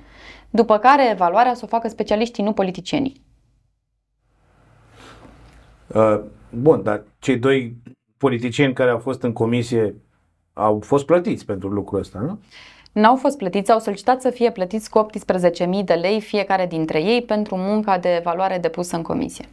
[0.50, 3.20] după care evaluarea să o facă specialiștii, nu politicienii.
[5.86, 6.20] Uh,
[6.55, 7.76] bun, dar cei doi
[8.16, 9.94] politicieni care au fost în comisie
[10.53, 12.38] au fost plătiți pentru lucrul ăsta, nu?
[12.92, 15.07] N-au fost plătiți, au solicitat să fie plătiți cu
[15.78, 19.44] 18.000 de lei fiecare dintre ei pentru munca de evaluare depusă în comisie.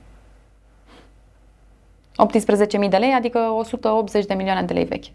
[2.81, 5.05] 18.000 de lei, adică 180 de milioane de lei vechi.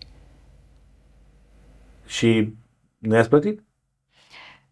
[2.07, 2.55] Și
[2.99, 3.64] nu i-ați plătit?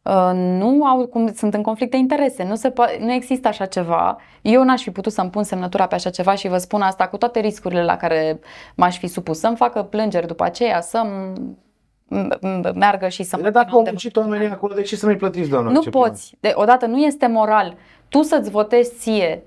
[0.02, 3.66] Uh, nu au, cum sunt în conflict de interese, nu, se po- nu există așa
[3.66, 4.16] ceva.
[4.42, 7.16] Eu n-aș fi putut să-mi pun semnătura pe așa ceva și vă spun asta cu
[7.16, 8.40] toate riscurile la care
[8.74, 9.38] m-aș fi supus.
[9.38, 11.32] Să-mi facă plângeri după aceea, să-mi
[12.14, 15.16] m- m- meargă și să Dar dacă au muncit oamenii acolo, de ce să nu-i
[15.16, 15.70] plătiți, doamna?
[15.70, 16.10] Nu viceprimară?
[16.10, 16.36] poți.
[16.40, 17.76] De, odată nu este moral
[18.08, 19.42] tu să-ți votezi ție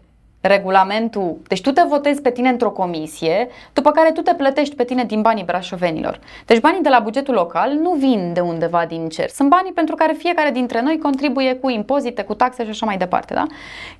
[0.47, 4.83] regulamentul, deci tu te votezi pe tine într-o comisie, după care tu te plătești pe
[4.83, 6.19] tine din banii brașovenilor.
[6.45, 9.29] Deci banii de la bugetul local nu vin de undeva din cer.
[9.29, 12.97] Sunt banii pentru care fiecare dintre noi contribuie cu impozite, cu taxe și așa mai
[12.97, 13.33] departe.
[13.33, 13.45] Da?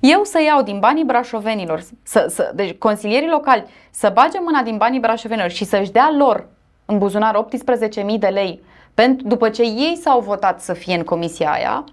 [0.00, 4.76] Eu să iau din banii brașovenilor, să, să, deci consilierii locali să bage mâna din
[4.76, 6.46] banii brașovenilor și să-și dea lor
[6.84, 7.46] în buzunar
[8.12, 8.62] 18.000 de lei
[8.94, 11.84] pentru, după ce ei s-au votat să fie în comisia aia,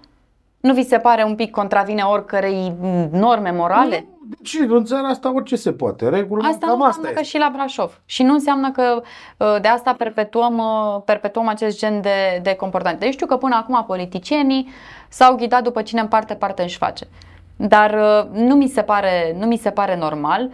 [0.64, 2.72] nu vi se pare un pic contravine oricărei
[3.10, 4.06] norme morale?
[4.28, 6.08] Deci în țara asta orice se poate.
[6.08, 7.22] Regula Asta cam nu asta înseamnă că este.
[7.22, 8.00] și la Brașov.
[8.04, 9.02] Și nu înseamnă că
[9.36, 13.04] uh, de asta perpetuăm, uh, perpetuăm acest gen de, de comportamente.
[13.04, 14.68] Eu știu că până acum politicienii
[15.08, 17.06] s-au ghidat după cine în parte parte își face.
[17.56, 20.50] Dar uh, nu mi se pare, nu mi se pare normal.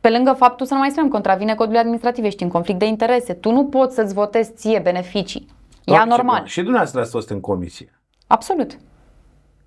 [0.00, 3.32] Pe lângă faptul să nu mai spunem, contravine codului administrativ, ești în conflict de interese.
[3.32, 5.46] Tu nu poți să-ți votezi ție beneficii.
[5.48, 6.38] E Doamne, ce anormal.
[6.38, 6.46] bun.
[6.46, 8.00] Și dumneavoastră ați fost în comisie.
[8.26, 8.76] Absolut.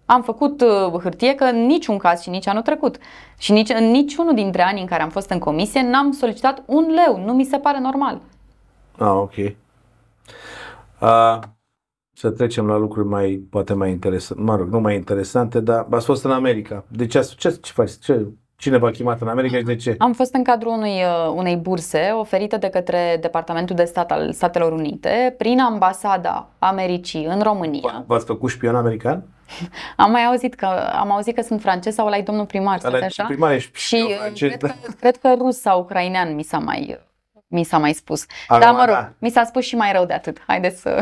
[0.05, 2.97] Am făcut uh, hârtie că în niciun caz și nici anul trecut
[3.37, 6.85] și nici, în niciunul dintre anii în care am fost în comisie n-am solicitat un
[7.05, 7.25] leu.
[7.25, 8.21] Nu mi se pare normal.
[8.97, 9.35] Ah, ok.
[11.01, 11.39] Uh,
[12.13, 16.05] să trecem la lucruri mai, poate mai interesante, mă rog, nu mai interesante, dar ați
[16.05, 16.83] fost în America.
[16.87, 17.91] De ce, ați- ce, ce faci?
[18.03, 18.25] Ce,
[18.57, 19.95] cine v-a chemat în America și de ce?
[19.97, 24.33] Am fost în cadrul unui, uh, unei burse oferite de către Departamentul de Stat al
[24.33, 28.03] Statelor Unite prin ambasada Americii în România.
[28.07, 29.23] V-ați făcut șpion american?
[29.95, 33.01] Am mai auzit că am auzit că sunt francez sau la domnul primar, Ăla tot
[33.01, 33.23] e așa?
[33.23, 34.67] primar e Și șpion uh, francez, cred da.
[34.67, 36.99] că, cred că rus sau ucrainean mi s-a mai
[37.47, 38.25] mi s-a mai spus.
[38.47, 39.11] Acum, Dar mă rog, da.
[39.17, 40.41] mi s-a spus și mai rău de atât.
[40.47, 41.01] Haideți să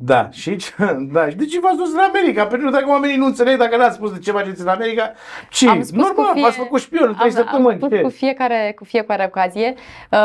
[0.00, 0.72] Da, și ce-
[1.12, 1.28] da.
[1.28, 2.46] Și de ce v-ați dus în America?
[2.46, 5.12] Pentru că dacă oamenii nu înțeleg, dacă n-ați spus de ce faceți în America,
[5.50, 5.68] ce?
[5.68, 7.76] Am spus Normal, cu fie- v-ați făcut șpion în trei Am, am săptămâni.
[7.78, 8.00] spus ce?
[8.00, 9.74] cu fiecare, cu fiecare ocazie.
[10.10, 10.18] Um,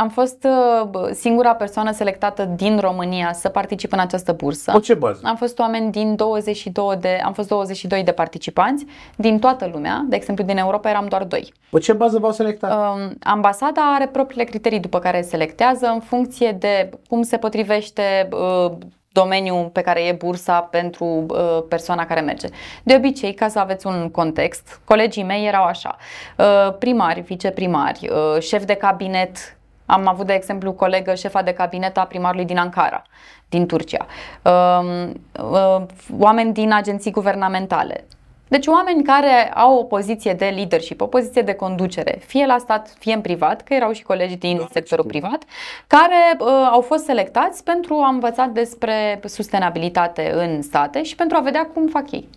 [0.00, 0.46] am fost
[0.84, 4.72] uh, singura persoană selectată din România să particip în această bursă.
[4.72, 5.20] Pe ce bază?
[5.24, 10.16] Am fost oameni din 22 de, am fost 22 de participanți din toată lumea, de
[10.16, 11.52] exemplu din Europa eram doar doi.
[11.70, 12.72] Pe ce bază v-au selectat?
[12.94, 18.72] Um, ambasada are propriile criterii după care selectează în funcție de cum se potrivește uh,
[19.14, 22.46] domeniul pe care e bursa pentru uh, persoana care merge.
[22.82, 25.96] De obicei, ca să aveți un context, colegii mei erau așa,
[26.36, 29.56] uh, primari, viceprimari, uh, șef de cabinet,
[29.86, 33.02] am avut de exemplu colegă șefa de cabinet a primarului din Ankara,
[33.48, 34.06] din Turcia,
[34.42, 35.10] uh,
[35.42, 35.82] uh,
[36.18, 38.04] oameni din agenții guvernamentale,
[38.48, 42.94] deci oameni care au o poziție de leadership, o poziție de conducere, fie la stat,
[42.98, 45.20] fie în privat, că erau și colegi din Da, sectorul știu.
[45.20, 45.44] privat,
[45.86, 51.40] care uh, au fost selectați pentru a învăța despre sustenabilitate în state și pentru a
[51.40, 52.28] vedea cum fac ei.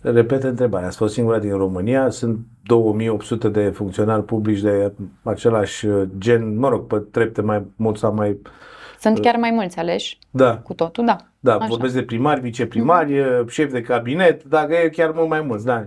[0.00, 0.86] Repet întrebarea.
[0.86, 4.92] Ați fost singura din România, sunt 2800 de funcționari publici de
[5.22, 8.36] același uh, gen, mă rog, pe trepte mai mult sau mai...
[9.02, 11.16] Sunt chiar mai mulți aleși Da, cu totul, da.
[11.40, 11.66] da, Așa.
[11.66, 15.86] vorbesc de primari, viceprimari, uh, șef de cabinet, dacă e chiar mult mai mulți, da.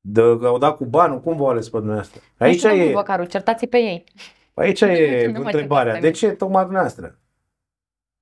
[0.00, 2.20] De, au dat cu banul, cum v-au ales pe dumneavoastră?
[2.38, 4.04] Nu Aici știu, domnul e, Văcaru, certați pe ei.
[4.54, 5.92] aici e Nu mă întrebarea.
[5.92, 7.18] certați De pe ce tocmai dumneavoastră?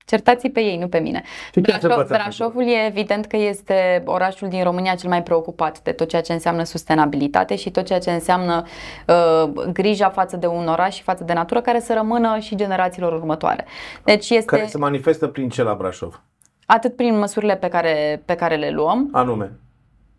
[0.05, 1.23] Certați pe ei, nu pe mine.
[1.53, 5.23] Și ce ați Brașov, învățat Brașovul e evident că este orașul din România cel mai
[5.23, 8.65] preocupat de tot ceea ce înseamnă sustenabilitate și tot ceea ce înseamnă
[9.07, 13.13] uh, grija față de un oraș și față de natură care să rămână și generațiilor
[13.13, 13.65] următoare.
[14.05, 16.23] Deci este Care se manifestă prin ce la Brașov?
[16.67, 19.53] atât prin măsurile pe care, pe care le luăm, Anume.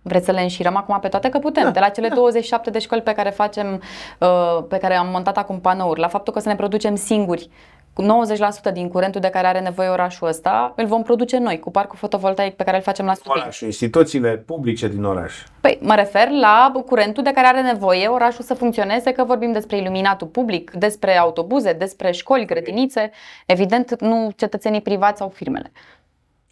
[0.08, 1.30] Vreți să le înșirăm acum pe toate?
[1.30, 1.64] Că putem.
[1.64, 2.16] Da, de la cele da.
[2.16, 3.82] 27 de școli pe care facem,
[4.20, 7.75] uh, pe care am montat acum panouri, la faptul că să ne producem singuri cu
[8.70, 11.98] 90% din curentul de care are nevoie orașul ăsta, îl vom produce noi cu parcul
[11.98, 13.42] fotovoltaic pe care îl facem la Stupic.
[13.42, 15.34] Orașul, instituțiile publice din oraș.
[15.62, 19.78] Păi, mă refer la curentul de care are nevoie orașul să funcționeze, că vorbim despre
[19.78, 23.12] iluminatul public, despre autobuze, despre școli, grădinițe,
[23.46, 25.72] evident nu cetățenii privați sau firmele.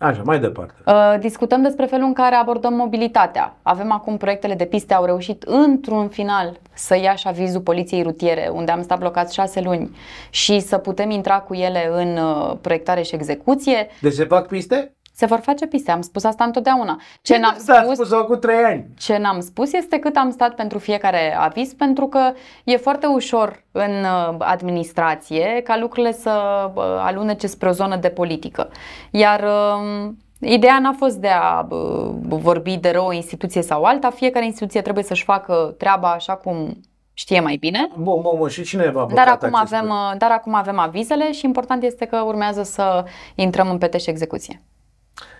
[0.03, 0.73] Așa, mai departe.
[0.85, 3.55] Uh, Discutăm despre felul în care abordăm mobilitatea.
[3.61, 8.49] Avem acum proiectele de piste, au reușit într-un final să ia și avizul poliției rutiere,
[8.53, 9.95] unde am stat blocați șase luni
[10.29, 13.87] și să putem intra cu ele în uh, proiectare și execuție.
[14.01, 14.95] Deci se fac piste?
[15.15, 17.01] Se vor face piste, am spus asta întotdeauna.
[17.21, 18.85] Ce n-am S-a spus, spus acum trei ani.
[18.97, 22.33] ce n-am spus este cât am stat pentru fiecare aviz, pentru că
[22.63, 26.31] e foarte ușor în uh, administrație ca lucrurile să
[26.73, 28.69] uh, alunece spre o zonă de politică.
[29.11, 34.09] Iar um, Ideea n-a fost de a uh, vorbi de rău o instituție sau alta,
[34.09, 36.77] fiecare instituție trebuie să-și facă treaba așa cum
[37.13, 37.89] știe mai bine.
[37.97, 38.47] Bun, bun, bun.
[38.47, 42.17] Și cine va Dar acum, avem, uh, dar acum avem avizele și important este că
[42.25, 43.05] urmează să
[43.35, 44.61] intrăm în pete și execuție.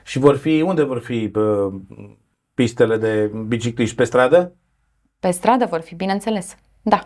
[0.04, 1.70] Și vor fi, unde vor fi bă,
[2.54, 3.96] pistele de bicicliști?
[3.96, 4.56] Pe stradă?
[5.20, 6.56] Pe stradă vor fi, bineînțeles.
[6.82, 7.02] Da.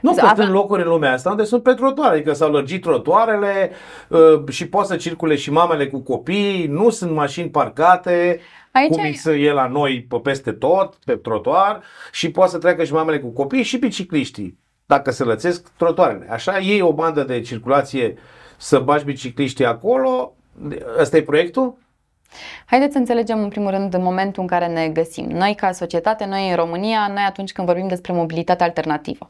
[0.00, 2.82] Nu, că Avem- sunt locuri în lumea asta unde sunt pe trotuare, adică s-au lărgit
[2.82, 3.70] trotuarele
[4.08, 8.40] uh, și pot să circule și mamele cu copii, nu sunt mașini parcate,
[8.72, 11.82] Aici cum e- e e la noi pe peste tot, pe trotuar,
[12.12, 16.26] și poate să treacă și mamele cu copii și bicicliștii, dacă se lățesc trotuarele.
[16.30, 18.14] Așa, iei o bandă de circulație
[18.56, 20.36] să bagi bicicliștii acolo,
[20.98, 21.78] ăsta e proiectul?
[22.66, 25.26] Haideți să înțelegem în primul rând în momentul în care ne găsim.
[25.30, 29.26] Noi ca societate, noi în România, noi atunci când vorbim despre mobilitate alternativă.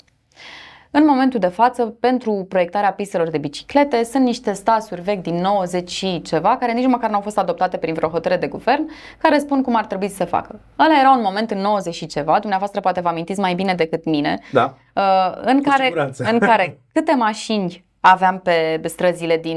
[0.90, 5.90] În momentul de față, pentru proiectarea pistelor de biciclete, sunt niște stasuri vechi din 90
[5.90, 8.88] și ceva, care nici măcar nu au fost adoptate prin vreo hotărâre de guvern,
[9.18, 10.60] care spun cum ar trebui să se facă.
[10.78, 14.04] Ăla era un moment în 90 și ceva, dumneavoastră poate vă amintiți mai bine decât
[14.04, 14.74] mine, Da.
[14.94, 15.02] uh,
[15.44, 16.28] în, Cu care, siguranță.
[16.32, 19.56] în care câte mașini aveam pe străzile din,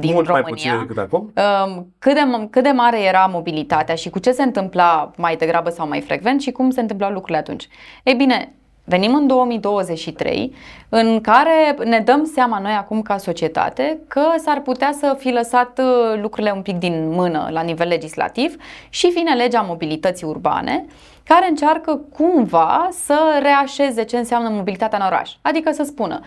[0.00, 0.72] din Mult mai România.
[0.72, 1.32] puțin decât acum.
[1.66, 5.70] Um, cât de, cât de mare era mobilitatea și cu ce se întâmpla mai degrabă
[5.70, 7.68] sau mai frecvent și cum se întâmplau lucrurile atunci.
[8.02, 10.54] Ei bine, venim în 2023
[10.88, 15.78] în care ne dăm seama noi acum ca societate că s-ar putea să fi lăsat
[15.78, 18.56] uh, lucrurile un pic din mână la nivel legislativ
[18.88, 20.84] și vine legea mobilității urbane
[21.24, 25.30] care încearcă cumva să reașeze ce înseamnă mobilitatea în oraș.
[25.42, 26.20] Adică să spună,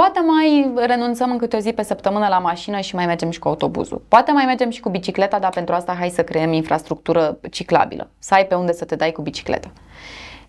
[0.00, 3.38] Poate mai renunțăm în câte o zi pe săptămână la mașină și mai mergem și
[3.38, 4.02] cu autobuzul.
[4.08, 8.34] Poate mai mergem și cu bicicleta, dar pentru asta hai să creăm infrastructură ciclabilă, să
[8.34, 9.70] ai pe unde să te dai cu bicicleta.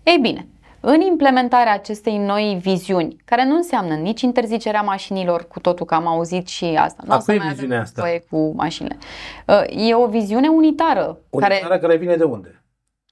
[0.02, 0.46] Ei bine,
[0.80, 6.06] în implementarea acestei noi viziuni, care nu înseamnă nici interzicerea mașinilor cu totul, că am
[6.06, 7.02] auzit și asta.
[7.06, 8.02] Nu A o să cui mai avem viziunea asta?
[8.02, 8.96] voie cu mașinile.
[9.46, 12.57] Uh, E o viziune unitară, O care țară care vine de unde?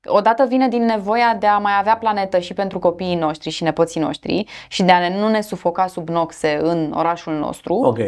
[0.07, 4.01] Odată vine din nevoia de a mai avea planetă și pentru copiii noștri și nepoții
[4.01, 7.75] noștri și de a ne, nu ne sufoca sub noxe în orașul nostru.
[7.75, 7.99] Ok.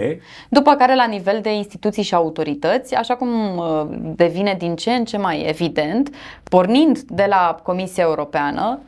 [0.49, 5.05] După care, la nivel de instituții și autorități, așa cum uh, devine din ce în
[5.05, 6.15] ce mai evident,
[6.51, 8.81] pornind de la Comisia Europeană,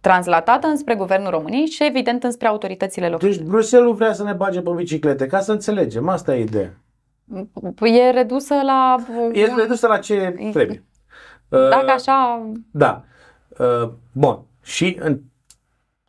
[0.00, 3.32] translatată înspre Guvernul României și, evident, înspre autoritățile locale.
[3.32, 6.72] Deci Bruxelles vrea să ne bage pe biciclete, ca să înțelegem, asta e ideea.
[7.80, 8.96] E redusă la...
[9.32, 10.84] E redusă la ce trebuie.
[11.48, 12.42] Dacă așa...
[12.70, 13.02] Da.
[13.58, 14.38] Uh, Bun.
[14.62, 15.18] Și în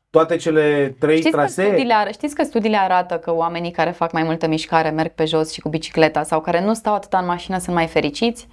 [0.10, 1.66] toate cele trei Știți că, trasee...
[1.66, 5.26] studiile, ar- știți că studiile arată că oamenii care fac mai multă mișcare merg pe
[5.26, 8.48] jos și cu bicicleta sau care nu stau atâta în mașină sunt mai fericiți?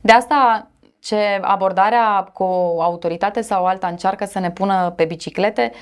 [0.00, 0.70] De asta
[1.00, 5.72] ce abordarea cu o autoritate sau alta încearcă să ne pună pe biciclete,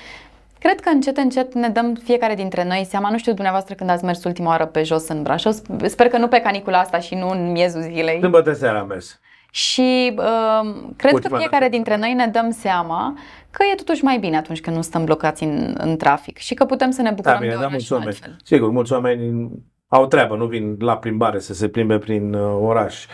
[0.59, 4.03] cred că încet, încet ne dăm fiecare dintre noi seama, nu știu dumneavoastră când ați
[4.03, 5.55] mers ultima oară pe jos în Brașov,
[5.85, 8.19] sper că nu pe canicula asta și nu în miezul zilei.
[8.19, 9.19] Sâmbătă seara am mers.
[9.57, 11.69] Și uh, cred Ultima că fiecare dată.
[11.75, 13.17] dintre noi ne dăm seama
[13.51, 16.65] că e totuși mai bine atunci când nu stăm blocați în, în trafic și că
[16.65, 18.09] putem să ne Da, bucurăm bine, de dar oraș mulți oameni.
[18.11, 18.35] altfel.
[18.43, 19.49] Sigur, mulți oameni
[19.87, 23.05] au treabă, nu vin la plimbare să se plimbe prin uh, oraș.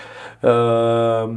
[0.41, 1.29] Uh,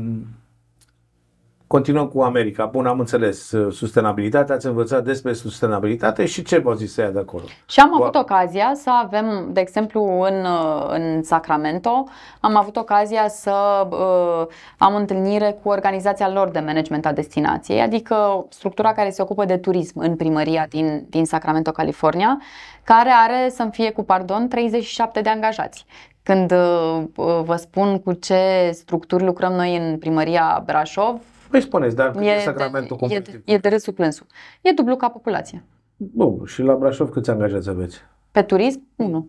[1.77, 2.65] continuăm cu America.
[2.65, 7.11] Bun, am înțeles uh, sustenabilitatea, ați învățat despre sustenabilitate și ce v-au zis să ia
[7.11, 7.43] de acolo?
[7.67, 8.03] Și am Wow.
[8.03, 12.05] avut ocazia să avem, de exemplu, în, uh, în Sacramento,
[12.41, 14.47] am avut ocazia să uh,
[14.79, 19.57] am întâlnire cu organizația lor de management a destinației, adică structura care se ocupă de
[19.57, 22.41] turism în primăria din, din Sacramento, California,
[22.85, 25.85] care are, să-mi fie cu pardon, 37 de angajați.
[26.23, 31.21] Când uh, uh, vă spun cu ce structuri lucrăm noi în primăria Brașov,
[31.51, 33.45] Păi spuneți, dar cât e e Sacramento de, e, competitiv?
[33.45, 34.27] de, e de râsul plânsul.
[34.61, 35.63] E dublu ca populația.
[35.97, 38.01] Bun, și la Brașov câți angajați aveți?
[38.31, 39.29] Pe turism, unu.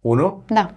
[0.00, 0.42] Unu?
[0.46, 0.70] Da.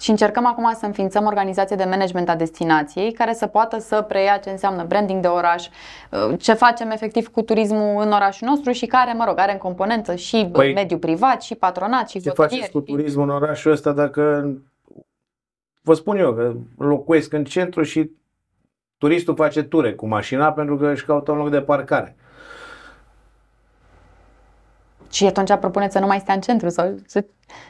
[0.00, 4.36] Și încercăm acum să înființăm organizație de management a destinației care să poată să preia
[4.36, 8.86] ce înseamnă branding de oraș, uh, ce facem efectiv cu turismul în orașul nostru și
[8.86, 12.28] care, mă rog, are în componență și Păi, păi, mediul privat, și patronat, și Ce
[12.28, 12.50] hotelier.
[12.50, 14.52] faceți cu turismul în orașul ăsta dacă...
[15.82, 18.10] Vă spun eu că locuiesc în centru și
[19.04, 22.16] turistul face ture cu mașina pentru că își caută un loc de parcare.
[25.10, 27.24] Și atunci propuneți să nu mai stea în centru sau să...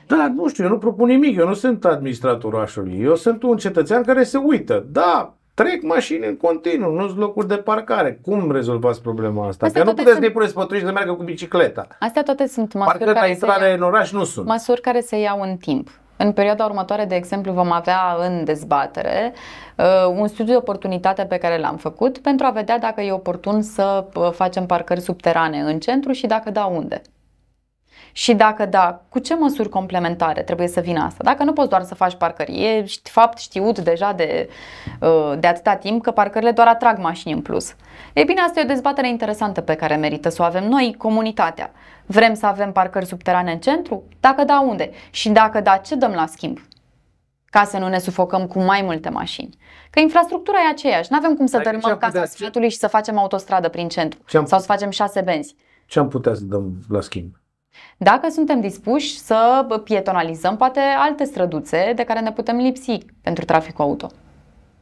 [0.06, 3.56] Da, nu știu, eu nu propun nimic, eu nu sunt administratorul orașului, eu sunt un
[3.56, 4.84] cetățean care se uită.
[4.90, 8.18] Da, trec mașini în continuu, nu sunt locuri de parcare.
[8.22, 9.66] Cum rezolvați problema asta?
[9.66, 11.86] Astea că nu toate puteți sunt- să-i puneți pe turiști să meargă cu bicicleta.
[12.00, 14.46] Astea toate sunt măsuri Parcă la care, se intrare iau, în oraș nu sunt.
[14.46, 15.88] măsuri care se iau în timp.
[16.16, 19.32] În perioada următoare, de exemplu, vom avea în dezbatere
[19.76, 19.84] uh,
[20.16, 24.04] un studiu de oportunitate pe care l-am făcut pentru a vedea dacă e oportun să
[24.14, 27.02] uh, facem parcări subterane în centru și dacă da, unde.
[28.16, 31.24] Și dacă da, cu ce măsuri complementare trebuie să vină asta?
[31.24, 34.48] Dacă nu poți doar să faci parcări, e ști- fapt știut deja de,
[35.00, 37.74] uh, de atâta timp că parcările doar atrag mașini în plus.
[38.12, 41.70] Ei bine, asta e o dezbatere interesantă pe care merită să o avem noi, comunitatea.
[42.06, 44.02] Vrem să avem parcări subterane în centru?
[44.20, 44.90] Dacă da, unde?
[45.10, 46.58] Și dacă da, ce dăm la schimb?
[47.44, 49.56] Ca să nu ne sufocăm cu mai multe mașini.
[49.90, 51.08] Că infrastructura e aceeași.
[51.10, 53.88] Nu avem cum să Adică dărâmăm ce-am casa putea- sfatului și să facem autostradă prin
[53.88, 54.18] centru.
[54.26, 55.54] Ce-am- Sau să facem șase benzi.
[55.86, 57.34] Ce am putea să dăm la schimb?
[57.96, 63.84] Dacă suntem dispuși să pietonalizăm poate alte străduțe de care ne putem lipsi pentru traficul
[63.84, 64.08] auto.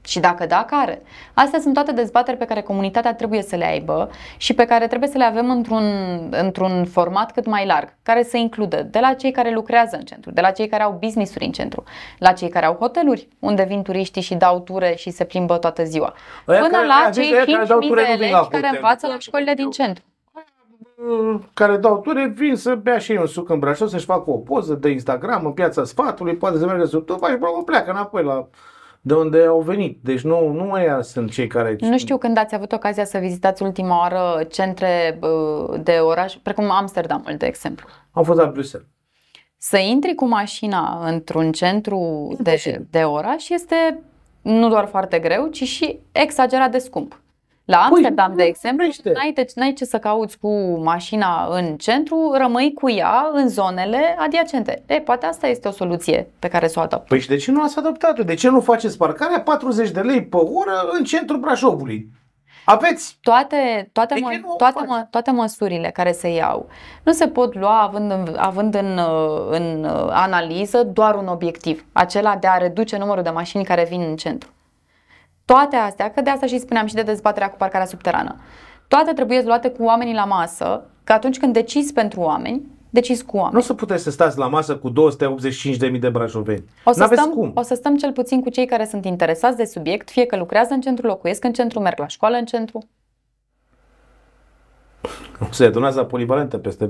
[0.07, 1.03] Și dacă da, care?
[1.35, 5.09] Astea sunt toate dezbateri pe care comunitatea trebuie să le aibă și pe care trebuie
[5.09, 5.85] să le avem într-un,
[6.31, 10.31] într-un format cât mai larg, care să includă de la cei care lucrează în centru,
[10.31, 11.85] de la cei care au business-uri în centru,
[12.19, 15.85] la cei care au hoteluri, unde vin turiștii și dau ture și se plimbă toată
[15.85, 16.15] ziua,
[16.49, 18.39] Ăia până care- la ăia cei care 5.000 dau de ture nu vin elevi la
[18.39, 18.75] care hotel.
[18.75, 20.05] învață la școlile din centru.
[21.55, 24.37] Care dau ture vin să bea și ei un suc în Brașov, să-și facă o
[24.37, 28.23] poză de Instagram în piața sfatului, poate să meargă sub tufa și probabil pleacă înapoi
[28.23, 28.49] la
[29.05, 29.99] de unde au venit.
[30.03, 31.77] Deci nu, nu ăia sunt cei care...
[31.81, 36.71] Nu știu când ați avut ocazia să vizitați ultima oară centre uh, de oraș, precum
[36.71, 37.89] Amsterdamul, de exemplu.
[38.11, 38.89] Am fost la Bruxelles.
[39.59, 42.87] Să intri cu mașina într-un centru de, Imposibil.
[42.91, 44.03] de oraș este
[44.43, 47.22] nu doar foarte greu, ci și exagerat de scump.
[47.65, 49.11] La Amsterdam, Păi, de exemplu, vorbește.
[49.15, 54.17] n-ai, de, n-ai ce să cauți cu mașina în centru, rămâi cu ea în zonele
[54.19, 54.83] adiacente.
[54.87, 57.07] E, poate asta este o soluție pe care să o adoptăm.
[57.09, 58.23] Păi și de ce nu ați adoptat-o?
[58.23, 62.09] De ce nu faceți parcarea 40 de lei pe oră în centrul Brașovului?
[62.65, 64.89] Aveți toate, toate, De mă, ce nu o toate, faci?
[64.89, 66.69] mă, toate măsurile care se iau
[67.03, 71.85] nu se pot lua având în, având în, uh, în uh, analiză doar un obiectiv,
[71.93, 74.49] acela de a reduce numărul de mașini care vin în centru.
[75.53, 78.37] Toate astea, că de asta și spuneam și de dezbaterea cu parcarea subterană,
[78.89, 83.37] toate trebuie luate cu oamenii la masă, că atunci când decizi pentru oameni, decizi cu
[83.37, 83.55] oameni.
[83.55, 84.93] Nu o să puteți să stați la masă cu
[85.93, 86.65] 285.000 de brașoveni.
[86.85, 87.53] O să, N-aveți stăm, cum.
[87.55, 90.75] o să stăm cel puțin cu cei care sunt interesați de subiect, fie că lucrează
[90.75, 92.89] în centru, locuiesc în centru, merg la școală în centru.
[95.51, 96.89] Se donează la polivalentă peste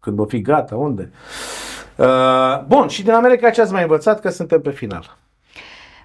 [0.00, 1.10] când o fi gata, unde?
[1.96, 5.16] Uh, bun, și din America ce ați mai învățat că suntem pe final?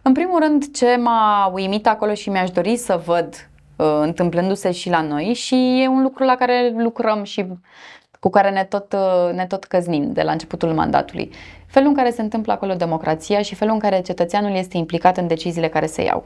[0.10, 4.90] În primul rând, ce m-a uimit acolo și mi-aș dori să văd uh, întâmplându-se și
[4.90, 7.46] la noi și e un lucru la care lucrăm și
[8.20, 11.32] cu care ne tot, uh, ne tot căznim de la începutul mandatului.
[11.68, 15.28] Felul în care se întâmplă acolo democrația și felul în care cetățeanul este implicat în
[15.28, 16.24] deciziile care se iau.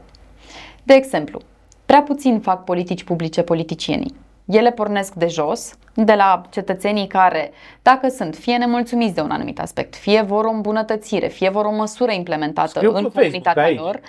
[0.82, 1.40] De exemplu,
[1.86, 4.14] prea puțin fac politici publice politicienii.
[4.44, 7.50] Ele pornesc de jos, de la cetățenii care,
[7.82, 11.72] dacă sunt fie nemulțumiți de un anumit aspect, fie vor o îmbunătățire, fie vor o
[11.72, 14.00] măsură implementată Scriu în pe comunitatea Facebook, lor,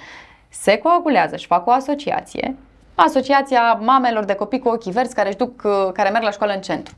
[0.50, 2.56] se coagulează și fac o asociație,
[2.96, 6.54] Asociația mamelor de copii cu ochii verzi care, își duc, uh, care merg la școală
[6.54, 6.94] în centru.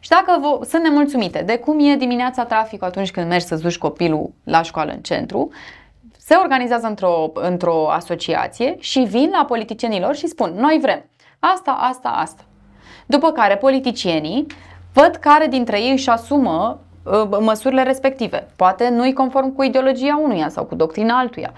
[0.00, 3.78] Și dacă vo- sunt nemulțumite de cum e dimineața traficul atunci când mergi să-ți duci
[3.78, 5.50] copilul la școală în centru,
[6.18, 11.04] se organizează într-o, într-o asociație și vin la politicienilor și spun, noi vrem
[11.38, 12.42] asta, asta, asta.
[13.10, 14.46] După care politicienii
[14.92, 18.46] văd care dintre ei își asumă uh, măsurile respective.
[18.56, 21.52] Poate nu-i conform cu ideologia unuia sau cu doctrina altuia.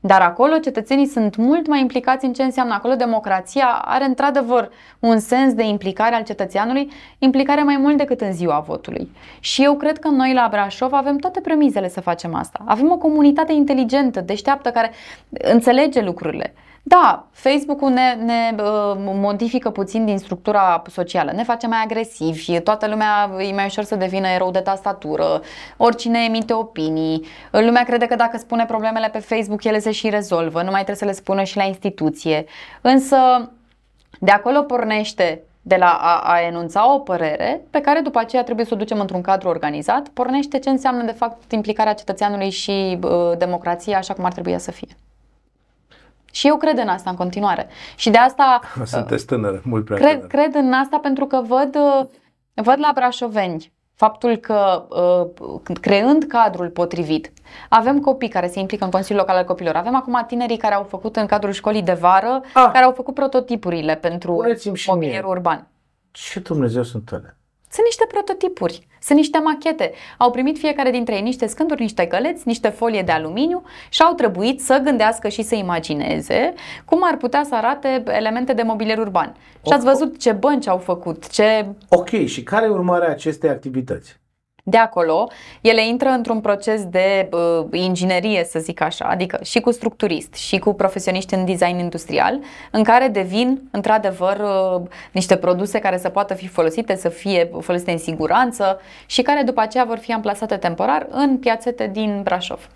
[0.00, 5.18] Dar acolo cetățenii sunt mult mai implicați în ce înseamnă acolo democrația are într-adevăr un
[5.18, 9.10] sens de implicare al cetățeanului, implicare mai mult decât în ziua votului.
[9.38, 12.60] Și eu cred că noi la Brașov avem toate premizele să facem asta.
[12.66, 14.90] Avem o comunitate inteligentă, deșteaptă, care
[15.28, 16.54] înțelege lucrurile.
[16.82, 22.88] Da, Facebook-ul ne, ne uh, modifică puțin din structura socială, ne face mai agresivi, toată
[22.88, 25.40] lumea e mai ușor să devină erou de tastatură,
[25.76, 30.58] oricine emite opinii, lumea crede că dacă spune problemele pe Facebook ele se și rezolvă,
[30.58, 32.44] nu mai trebuie să le spună și la instituție.
[32.80, 33.16] Însă
[34.20, 38.66] de acolo pornește de la a, a enunța o părere pe care după aceea trebuie
[38.66, 43.32] să o ducem într-un cadru organizat, pornește ce înseamnă de fapt implicarea cetățeanului și uh,
[43.38, 44.96] democrația așa cum ar trebui să fie.
[46.30, 47.68] Și eu cred în asta în continuare.
[47.96, 50.26] Și de asta Sunteți tânără, mult prea cred, tânără.
[50.26, 52.06] cred în asta pentru că văd, uh,
[52.54, 57.32] văd la brașoveni faptul că uh, creând cadrul potrivit,
[57.68, 60.82] avem copii care se implică în Consiliul Local al Copilor, avem acum tinerii care au
[60.82, 62.70] făcut în cadrul școlii de vară, Ah.
[62.72, 65.30] care au făcut prototipurile pentru Spuneți-mi și mobilier mie.
[65.32, 65.66] urban.
[66.10, 67.36] Ce Dumnezeu sunt alea?
[67.70, 69.92] Sunt niște prototipuri, sunt niște machete.
[70.18, 74.14] Au primit fiecare dintre ei niște scânduri, niște căleți, niște folie de aluminiu și au
[74.14, 79.36] trebuit să gândească și să imagineze cum ar putea să arate elemente de mobilier urban.
[79.66, 84.19] Și ați văzut ce bănci au făcut, ce Ok, și care e urmarea acestei activități?
[84.70, 85.28] De acolo,
[85.60, 90.58] ele intră într-un proces de uh, inginerie, să zic așa, adică și cu structurist, și
[90.58, 92.40] cu profesioniști în design industrial,
[92.70, 97.90] în care devin, într-adevăr, uh, niște produse care să poată fi folosite, să fie folosite
[97.90, 102.68] în siguranță și care după aceea vor fi amplasate temporar în piațete din Brașov.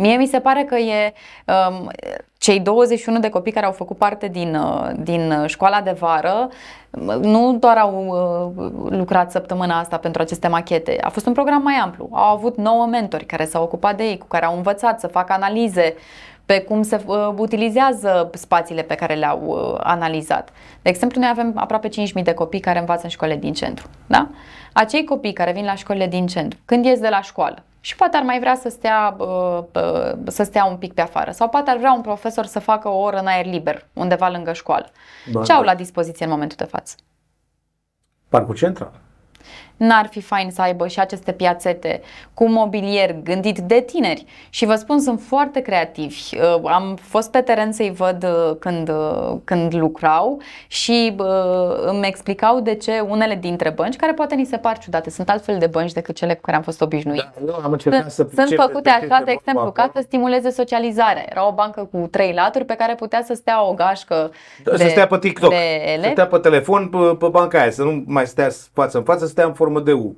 [0.00, 1.12] Mie mi se pare că e
[1.70, 1.90] um,
[2.38, 6.48] cei 21 de copii care au făcut parte din, uh, din școala de vară
[7.20, 11.74] nu doar au uh, lucrat săptămâna asta pentru aceste machete, a fost un program mai
[11.74, 12.08] amplu.
[12.12, 15.32] Au avut 9 mentori care s-au ocupat de ei, cu care au învățat să facă
[15.32, 15.94] analize
[16.46, 20.48] pe cum se uh, utilizează spațiile pe care le-au uh, analizat.
[20.82, 23.86] De exemplu, noi avem aproape 5.000 de copii care învață în școlile din centru.
[24.06, 24.28] Da?
[24.72, 28.16] Acei copii care vin la școlile din centru, când ies de la școală, și poate
[28.16, 31.70] ar mai vrea să stea, uh, uh, să stea un pic pe afară sau poate
[31.70, 34.90] ar vrea un profesor să facă o oră în aer liber, undeva lângă școală.
[35.30, 35.66] Doar Ce au voi.
[35.66, 36.94] la dispoziție în momentul de față?
[38.28, 38.92] Parcul Central.
[39.78, 42.00] N-ar fi fain să aibă și aceste piațete
[42.34, 44.24] cu mobilier gândit de tineri.
[44.50, 46.22] Și vă spun, sunt foarte creativi.
[46.36, 51.26] Uh, Am fost pe teren să-i văd uh, când, uh, când lucrau și uh,
[51.86, 55.58] îmi explicau de ce unele dintre bănci, care poate ni se par ciudate, sunt altfel
[55.58, 57.24] de bănci decât cele cu care am fost obișnuiți.
[57.24, 59.62] Da, eu am încercat Sunt, să sunt pricep făcute despre ce așa, de este exemplu,
[59.62, 60.00] vorba ca acolo.
[60.02, 61.24] să stimuleze socializarea.
[61.30, 64.30] Era o bancă cu trei laturi pe care putea să stea o gașcă
[64.64, 66.12] Da, de, să stea pe TikTok, de să elevi.
[66.12, 69.30] stea pe telefon pe, pe banca aia, să nu mai stea față în față, să
[69.30, 70.16] stea în formă de U.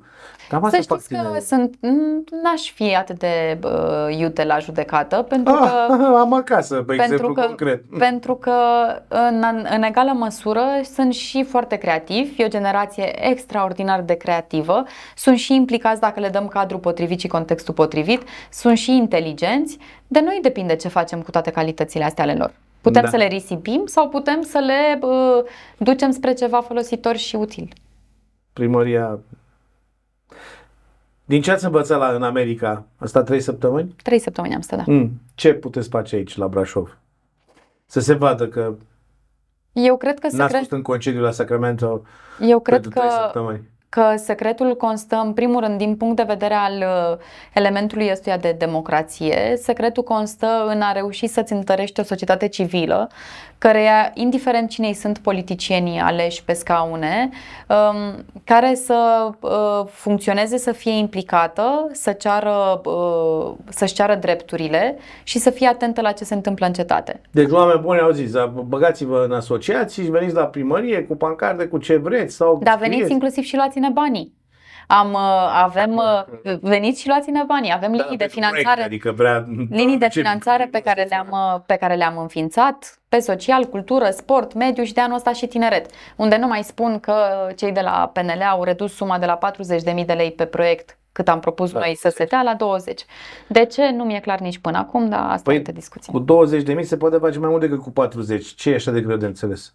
[0.49, 1.41] Cam asta Să fac știți că tinerii.
[1.45, 5.93] sunt, n- n-aș fi atât de uh, iute la judecată, pentru Ah, că
[6.23, 7.83] am acasă, pe pentru exemplu că, concret.
[7.97, 8.53] pentru că
[9.07, 9.43] în,
[9.75, 14.83] în egală măsură sunt și foarte creativi, e o generație extraordinar de creativă,
[15.15, 18.21] sunt și implicați dacă le dăm cadrul potrivit și contextul potrivit,
[18.51, 19.77] sunt și inteligenți,
[20.07, 22.53] de noi depinde ce facem cu toate calitățile astea ale lor.
[22.81, 23.09] Putem Da.
[23.09, 25.43] să le risipim sau putem să le uh,
[25.77, 27.73] ducem spre ceva folositor și util.
[28.53, 29.19] Primăria...
[31.31, 32.85] Din ce ați învățat la, în America?
[32.97, 33.95] Asta trei săptămâni?
[34.03, 34.83] Trei săptămâni am stat, da.
[34.91, 35.11] Mm.
[35.35, 36.97] Ce puteți face aici, la Brașov?
[37.85, 38.73] Să se vadă că
[39.71, 42.01] Eu cred că se n-ați cre- fost în concediu la Sacramento
[42.39, 43.69] Eu cred pentru că trei săptămâni.
[43.89, 47.17] că secretul constă în primul rând din punct de vedere al uh,
[47.53, 53.09] elementului ăstuia de democrație, secretul constă în a reuși să-ți întărești o societate civilă
[53.61, 57.29] căreia, indiferent cine sunt politicienii aleși pe scaune,
[57.67, 65.39] um, care să uh, funcționeze, să fie implicată, să ceară, uh, să-și ceară drepturile și
[65.39, 67.21] să fie atentă la ce se întâmplă în cetate.
[67.31, 68.31] Deci oameni buni au zis,
[68.67, 72.35] băgați-vă în asociații și veniți la primărie cu pancarde, cu ce vreți.
[72.35, 74.39] Sau da, veniți inclusiv și luați-ne banii.
[74.87, 79.11] Am, uh, avem, uh, veniți și luați-ne banii, avem linii da, de finanțare, proiect, adică
[79.11, 84.09] vrea, linii de finanțare pe care, le-am, uh, pe care le-am înființat pe social, cultură,
[84.09, 87.13] sport, mediu și de anul ăsta și tineret, unde nu mai spun că
[87.55, 91.27] cei de la PNL au redus suma de la 40.000 de lei pe proiect cât
[91.27, 91.79] am propus da.
[91.79, 93.05] noi să se dea la 20.
[93.47, 93.89] De ce?
[93.89, 96.13] Nu mi-e clar nici până acum, dar asta păi, e discuție.
[96.13, 98.45] Cu 20 de mii se poate face mai mult decât cu 40.
[98.45, 99.73] Ce e așa de greu de înțeles?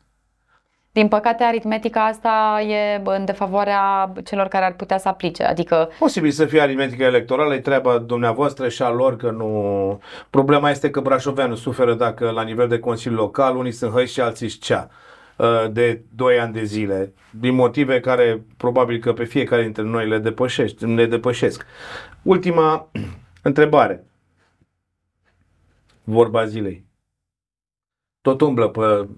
[0.97, 5.43] Din păcate, aritmetica asta e în defavoarea celor care ar putea să aplice.
[5.43, 5.91] Adică...
[5.99, 10.01] Posibil să fie aritmetica electorală, e treaba dumneavoastră și a lor că nu...
[10.31, 14.21] Problema este că Brașoveanul suferă dacă la nivel de Consiliu Local unii sunt hăi și
[14.21, 14.91] alții cea
[15.37, 20.09] uh, de 2 ani de zile, din motive care probabil că pe fiecare dintre noi
[20.09, 21.67] le, depășești, le depășesc.
[22.23, 22.91] Ultima
[23.43, 24.05] întrebare.
[26.05, 26.85] Vorba zilei.
[28.21, 29.09] Tot umblă pe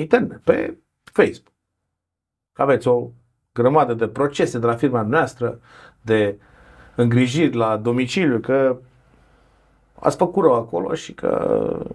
[0.00, 1.54] internet, pe Facebook.
[2.52, 3.10] Aveți o
[3.52, 5.60] grămadă de procese de la firma noastră,
[6.02, 6.38] de
[6.94, 8.78] îngrijiri la domiciliu, că
[10.00, 11.86] ați făcut rău acolo și că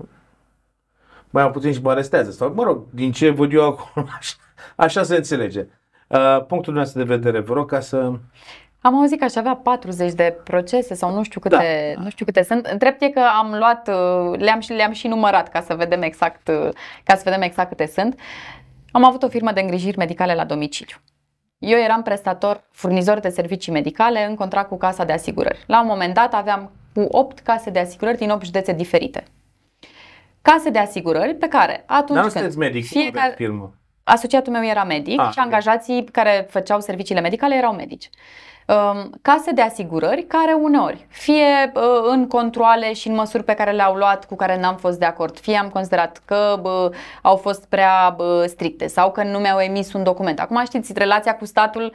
[1.29, 2.31] mai puțin și mă arestează.
[2.31, 4.35] Sau, mă rog, din ce văd eu acolo, așa,
[4.75, 5.67] așa se înțelege.
[6.07, 8.13] Uh, punctul nostru de vedere, vă rog, ca să...
[8.85, 12.03] Am auzit că aș avea 40 de procese sau nu știu câte, da.
[12.03, 12.65] nu știu câte sunt.
[12.65, 16.47] Întrept e că am luat, uh, le-am și, le-am și numărat ca să vedem exact,
[16.47, 16.69] uh,
[17.03, 18.19] ca să vedem exact câte sunt.
[18.91, 20.95] Am avut o firmă de îngrijiri medicale la domiciliu.
[21.57, 25.63] Eu eram prestator, furnizor de servicii medicale în contract cu casa de asigurări.
[25.67, 29.23] La un moment dat aveam cu 8 case de asigurări din 8 județe diferite.
[30.41, 33.73] Case de asigurări pe care atunci Dar nu când medic, fiecare, firmă.
[34.03, 36.09] Asociatul meu era medic ah, și angajații okay.
[36.11, 38.09] care făceau serviciile medicale erau medici.
[38.67, 43.71] Um, case de asigurări care uneori, fie uh, în controle și în măsuri pe care
[43.71, 46.61] le-au luat cu care n-am fost de acord, fie am considerat că
[47.21, 50.39] au fost prea stricte sau că nu mi-au emis un document.
[50.39, 51.93] Acum știți, relația cu statul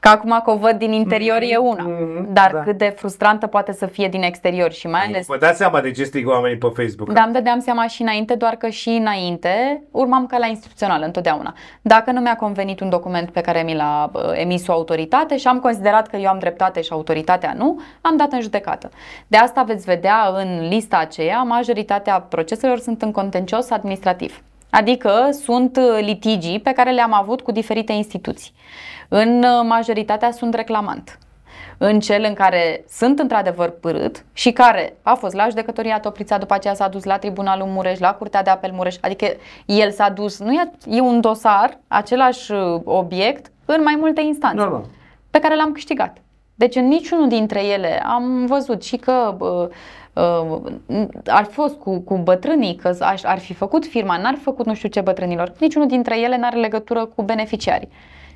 [0.00, 1.52] Că acum că o văd din interior mm-hmm.
[1.52, 2.26] e una, mm-hmm.
[2.28, 2.60] dar da.
[2.60, 5.26] cât de frustrantă poate să fie din exterior și mai ales...
[5.26, 7.12] Vă dați seama de ce strigă oamenii pe Facebook.
[7.12, 11.54] Da, îmi dădeam seama și înainte, doar că și înainte urmam ca la instituțional întotdeauna.
[11.82, 15.58] Dacă nu mi-a convenit un document pe care mi l-a emis o autoritate și am
[15.58, 18.90] considerat că eu am dreptate și autoritatea nu, am dat în judecată.
[19.26, 24.42] De asta veți vedea în lista aceea, majoritatea proceselor sunt în contencios administrativ.
[24.70, 28.52] Adică sunt litigii pe care le-am avut cu diferite instituții.
[29.12, 31.18] În uh, majoritatea sunt reclamant.
[31.78, 36.54] În cel în care sunt într-adevăr părât și care a fost la judecătoria Toprița, după
[36.54, 39.26] aceea s-a dus la Tribunalul Mureș, la Curtea de Apel Mureș, adică
[39.66, 44.62] el s-a dus, nu e, e un dosar, același uh, obiect, în mai multe instanțe,
[44.62, 44.84] Normal.
[45.30, 46.16] pe care l-am câștigat.
[46.54, 49.68] Deci în niciunul dintre ele am văzut și că uh,
[50.12, 54.42] uh, ar fi fost cu, cu bătrânii, că ar, ar fi făcut firma, n-ar fi
[54.42, 55.52] făcut nu știu ce bătrânilor.
[55.58, 57.88] Niciunul dintre ele n-are legătură cu beneficiarii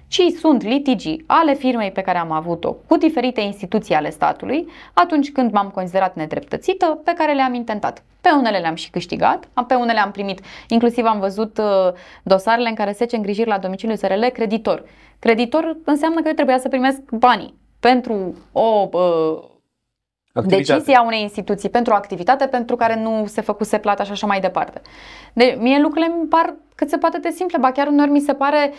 [0.08, 5.32] ci sunt litigii ale firmei pe care am avut-o cu diferite instituții ale statului atunci
[5.32, 8.02] când m-am considerat nedreptățită, pe care le-am intentat.
[8.20, 11.92] Pe unele le-am și câștigat, pe unele am primit, inclusiv am văzut uh,
[12.22, 14.84] dosarele în care se ce îngrijiri la domiciliu SRL creditor.
[15.18, 19.52] Creditor înseamnă că eu trebuia să primesc banii pentru o uh,
[20.42, 24.40] decizia unei instituții pentru o activitate pentru care nu se făcuse plata și așa mai
[24.40, 24.80] departe.
[25.32, 28.32] De, mie lucrurile mi par cât se poate de simple, ba chiar uneori mi se
[28.32, 28.72] pare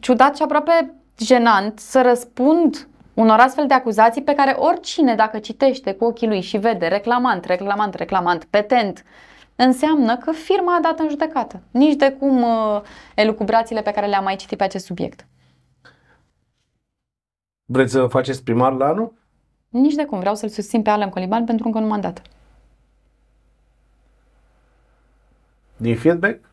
[0.00, 5.92] ciudat și aproape jenant să răspund unor astfel de acuzații pe care oricine, dacă citește
[5.92, 9.04] cu ochii lui și vede reclamant, reclamant, reclamant, petent,
[9.56, 11.60] înseamnă că firma a dat în judecată.
[11.70, 12.80] Nici de cum uh,
[13.14, 15.26] elucubrațiile pe care le-am mai citit pe acest subiect.
[17.64, 19.12] Vreți să faceți primar la anul?
[19.68, 20.18] Nici de cum.
[20.18, 22.22] Vreau să-l susțin pe Alan Coliban pentru încă un mandat.
[25.76, 26.50] Din feedback?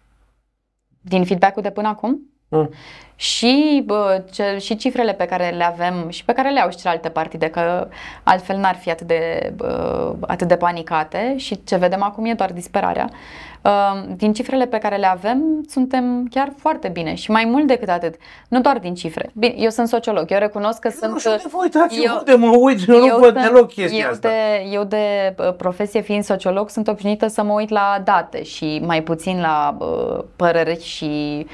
[1.02, 2.33] Din feedback-ul de până acum?
[2.58, 2.70] Mm.
[3.16, 6.78] Și, bă, ce, și cifrele pe care le avem și pe care le au și
[6.78, 7.88] celelalte partide, că
[8.24, 12.52] altfel n-ar fi atât de, bă, atât de panicate și ce vedem acum e doar
[12.52, 13.10] disperarea.
[14.16, 18.16] Din cifrele pe care le avem, suntem chiar foarte bine și mai mult decât atât.
[18.48, 19.30] Nu doar din cifre.
[19.34, 21.12] Bine, eu sunt sociolog, eu recunosc că eu sunt...
[21.12, 21.70] Nu știu de voi,
[22.04, 24.28] eu, de mă uit, eu nu văd deloc chestia eu asta.
[24.28, 29.04] De, eu de profesie fiind sociolog sunt obișnuită să mă uit la date și mai
[29.04, 31.52] puțin la uh, păreri și uh,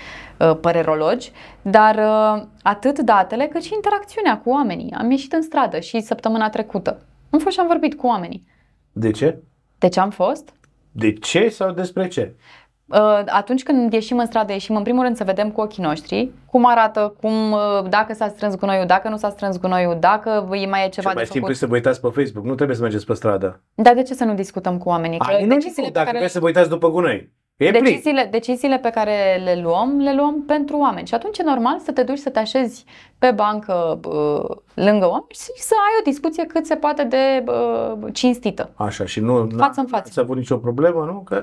[0.62, 1.32] părerologi,
[1.62, 4.94] dar uh, atât datele cât și interacțiunea cu oamenii.
[4.98, 7.02] Am ieșit în stradă și săptămâna trecută.
[7.30, 8.48] Am fost și am vorbit cu oamenii.
[8.92, 9.38] De ce?
[9.78, 10.54] De ce am fost?
[10.92, 12.36] De ce sau despre ce?
[12.86, 16.32] Uh, atunci când ieșim în stradă, ieșim în primul rând să vedem cu ochii noștri
[16.46, 17.60] cum arată, cum, uh,
[17.90, 21.24] dacă s-a strâns gunoiul, dacă nu s-a strâns gunoiul, dacă mai e ceva Ce mai
[21.24, 21.56] de timp făcut.
[21.56, 23.62] să vă uitați pe Facebook, nu trebuie să mergeți pe stradă.
[23.76, 25.20] Dar de ce să nu discutăm cu oamenii?
[25.20, 27.32] Că A, nu, deciziile nu, pe dacă care vreți să vă uitați după gunoi.
[27.60, 27.84] E plin.
[27.84, 31.08] Deciziile, deciziile pe care le luăm, le luăm pentru oameni.
[31.08, 32.86] Și atunci e normal să te duci să te așezi
[33.18, 38.14] pe bancă uh, lângă oameni și să ai o discuție cât se poate de uh,
[38.14, 38.70] cinstită.
[38.76, 40.04] Așa, și nu Față în față.
[40.08, 41.22] ați avut nicio problemă, nu?
[41.26, 41.42] Că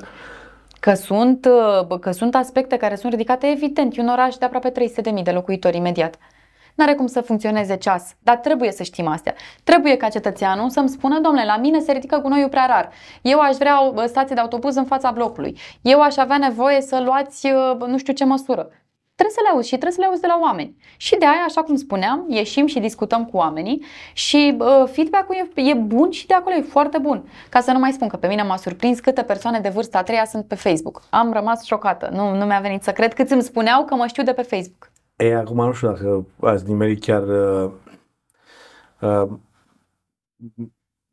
[0.80, 1.48] Că sunt,
[1.88, 4.72] uh, că sunt aspecte care sunt ridicate, evident, e un oraș de aproape
[5.16, 6.18] 300.000 de locuitori imediat.
[6.76, 9.34] N-are cum să funcționeze ceas, dar trebuie să știm astea.
[9.64, 12.90] Trebuie ca cetățeanul să-mi spună, domnule, la mine se ridică gunoiul prea rar.
[13.22, 15.58] Eu aș vrea o stație de autobuz în fața blocului.
[15.80, 18.68] Eu aș avea nevoie să luați uh, nu știu ce măsură.
[19.14, 20.76] Trebuie să le auzi și trebuie să le auzi de la oameni.
[20.96, 25.60] Și de aia, așa cum spuneam, ieșim și discutăm cu oamenii și uh, feedback-ul e,
[25.60, 27.28] e bun și de acolo e foarte bun.
[27.48, 30.02] Ca să nu mai spun că pe mine m-a surprins câte persoane de vârsta a
[30.02, 31.02] treia sunt pe Facebook.
[31.10, 32.10] Am rămas șocată.
[32.12, 34.90] Nu, nu mi-a venit să cred câți îmi spuneau că mă știu de pe Facebook.
[35.16, 37.70] E, acum nu știu dacă ați nimerit chiar uh,
[39.00, 39.28] uh,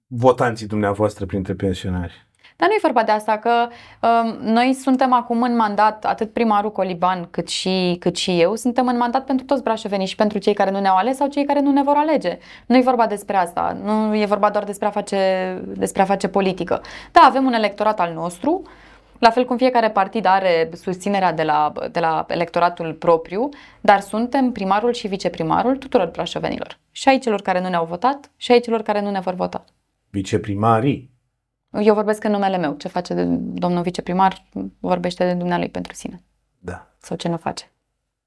[0.08, 2.28] votanții dumneavoastră printre pensionari.
[2.56, 3.68] Dar nu e vorba de asta, că
[4.02, 8.88] uh, noi suntem acum în mandat, atât primarul Coliban cât și, cât și eu, suntem
[8.88, 11.60] în mandat pentru toți brașovenii și pentru cei care nu ne-au ales sau cei care
[11.60, 12.38] nu ne vor alege.
[12.66, 15.18] Nu e vorba despre asta, nu e vorba doar despre a face,
[15.66, 16.82] despre a face politică.
[17.12, 18.62] Da, avem un electorat al nostru,
[19.24, 23.50] la fel cum fiecare partid are susținerea de la, de la electoratul propriu,
[23.82, 26.80] dar suntem primarul și viceprimarul tuturor brașovenilor.
[26.92, 29.66] Și ai celor care nu ne-au votat și ai celor care nu ne vor vota.
[30.10, 31.12] Viceprimarii.
[31.82, 32.74] Eu vorbesc în numele meu.
[32.74, 34.44] Ce face de domnul viceprimar
[34.80, 36.24] vorbește de dumnealui pentru sine.
[36.60, 36.88] Da.
[36.98, 37.72] Sau ce nu face.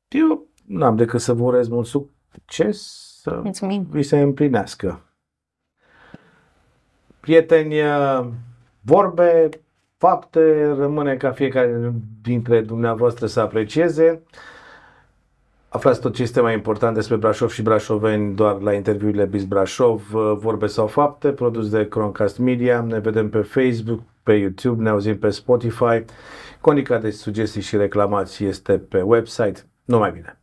[0.09, 2.78] Eu n-am decât să vă urez mult succes,
[3.20, 3.86] să Mulțumim.
[3.90, 5.01] vi se împlinească.
[7.20, 8.28] Prieteni, uh,
[8.80, 9.49] vorbe,
[9.99, 11.92] fapte, rămâne ca fiecare
[12.22, 14.22] dintre dumneavoastră să aprecieze.
[15.68, 20.14] Aflați tot ce este mai important despre Brașov și brașoveni doar la interviurile Biz Brașov,
[20.14, 22.80] uh, vorbe sau fapte, produs de Croncast Media.
[22.80, 26.05] Ne vedem pe Facebook, pe YouTube, ne auzim pe Spotify.
[26.61, 29.66] Conica de sugestii și reclamații este pe website.
[29.84, 30.36] Numai bine!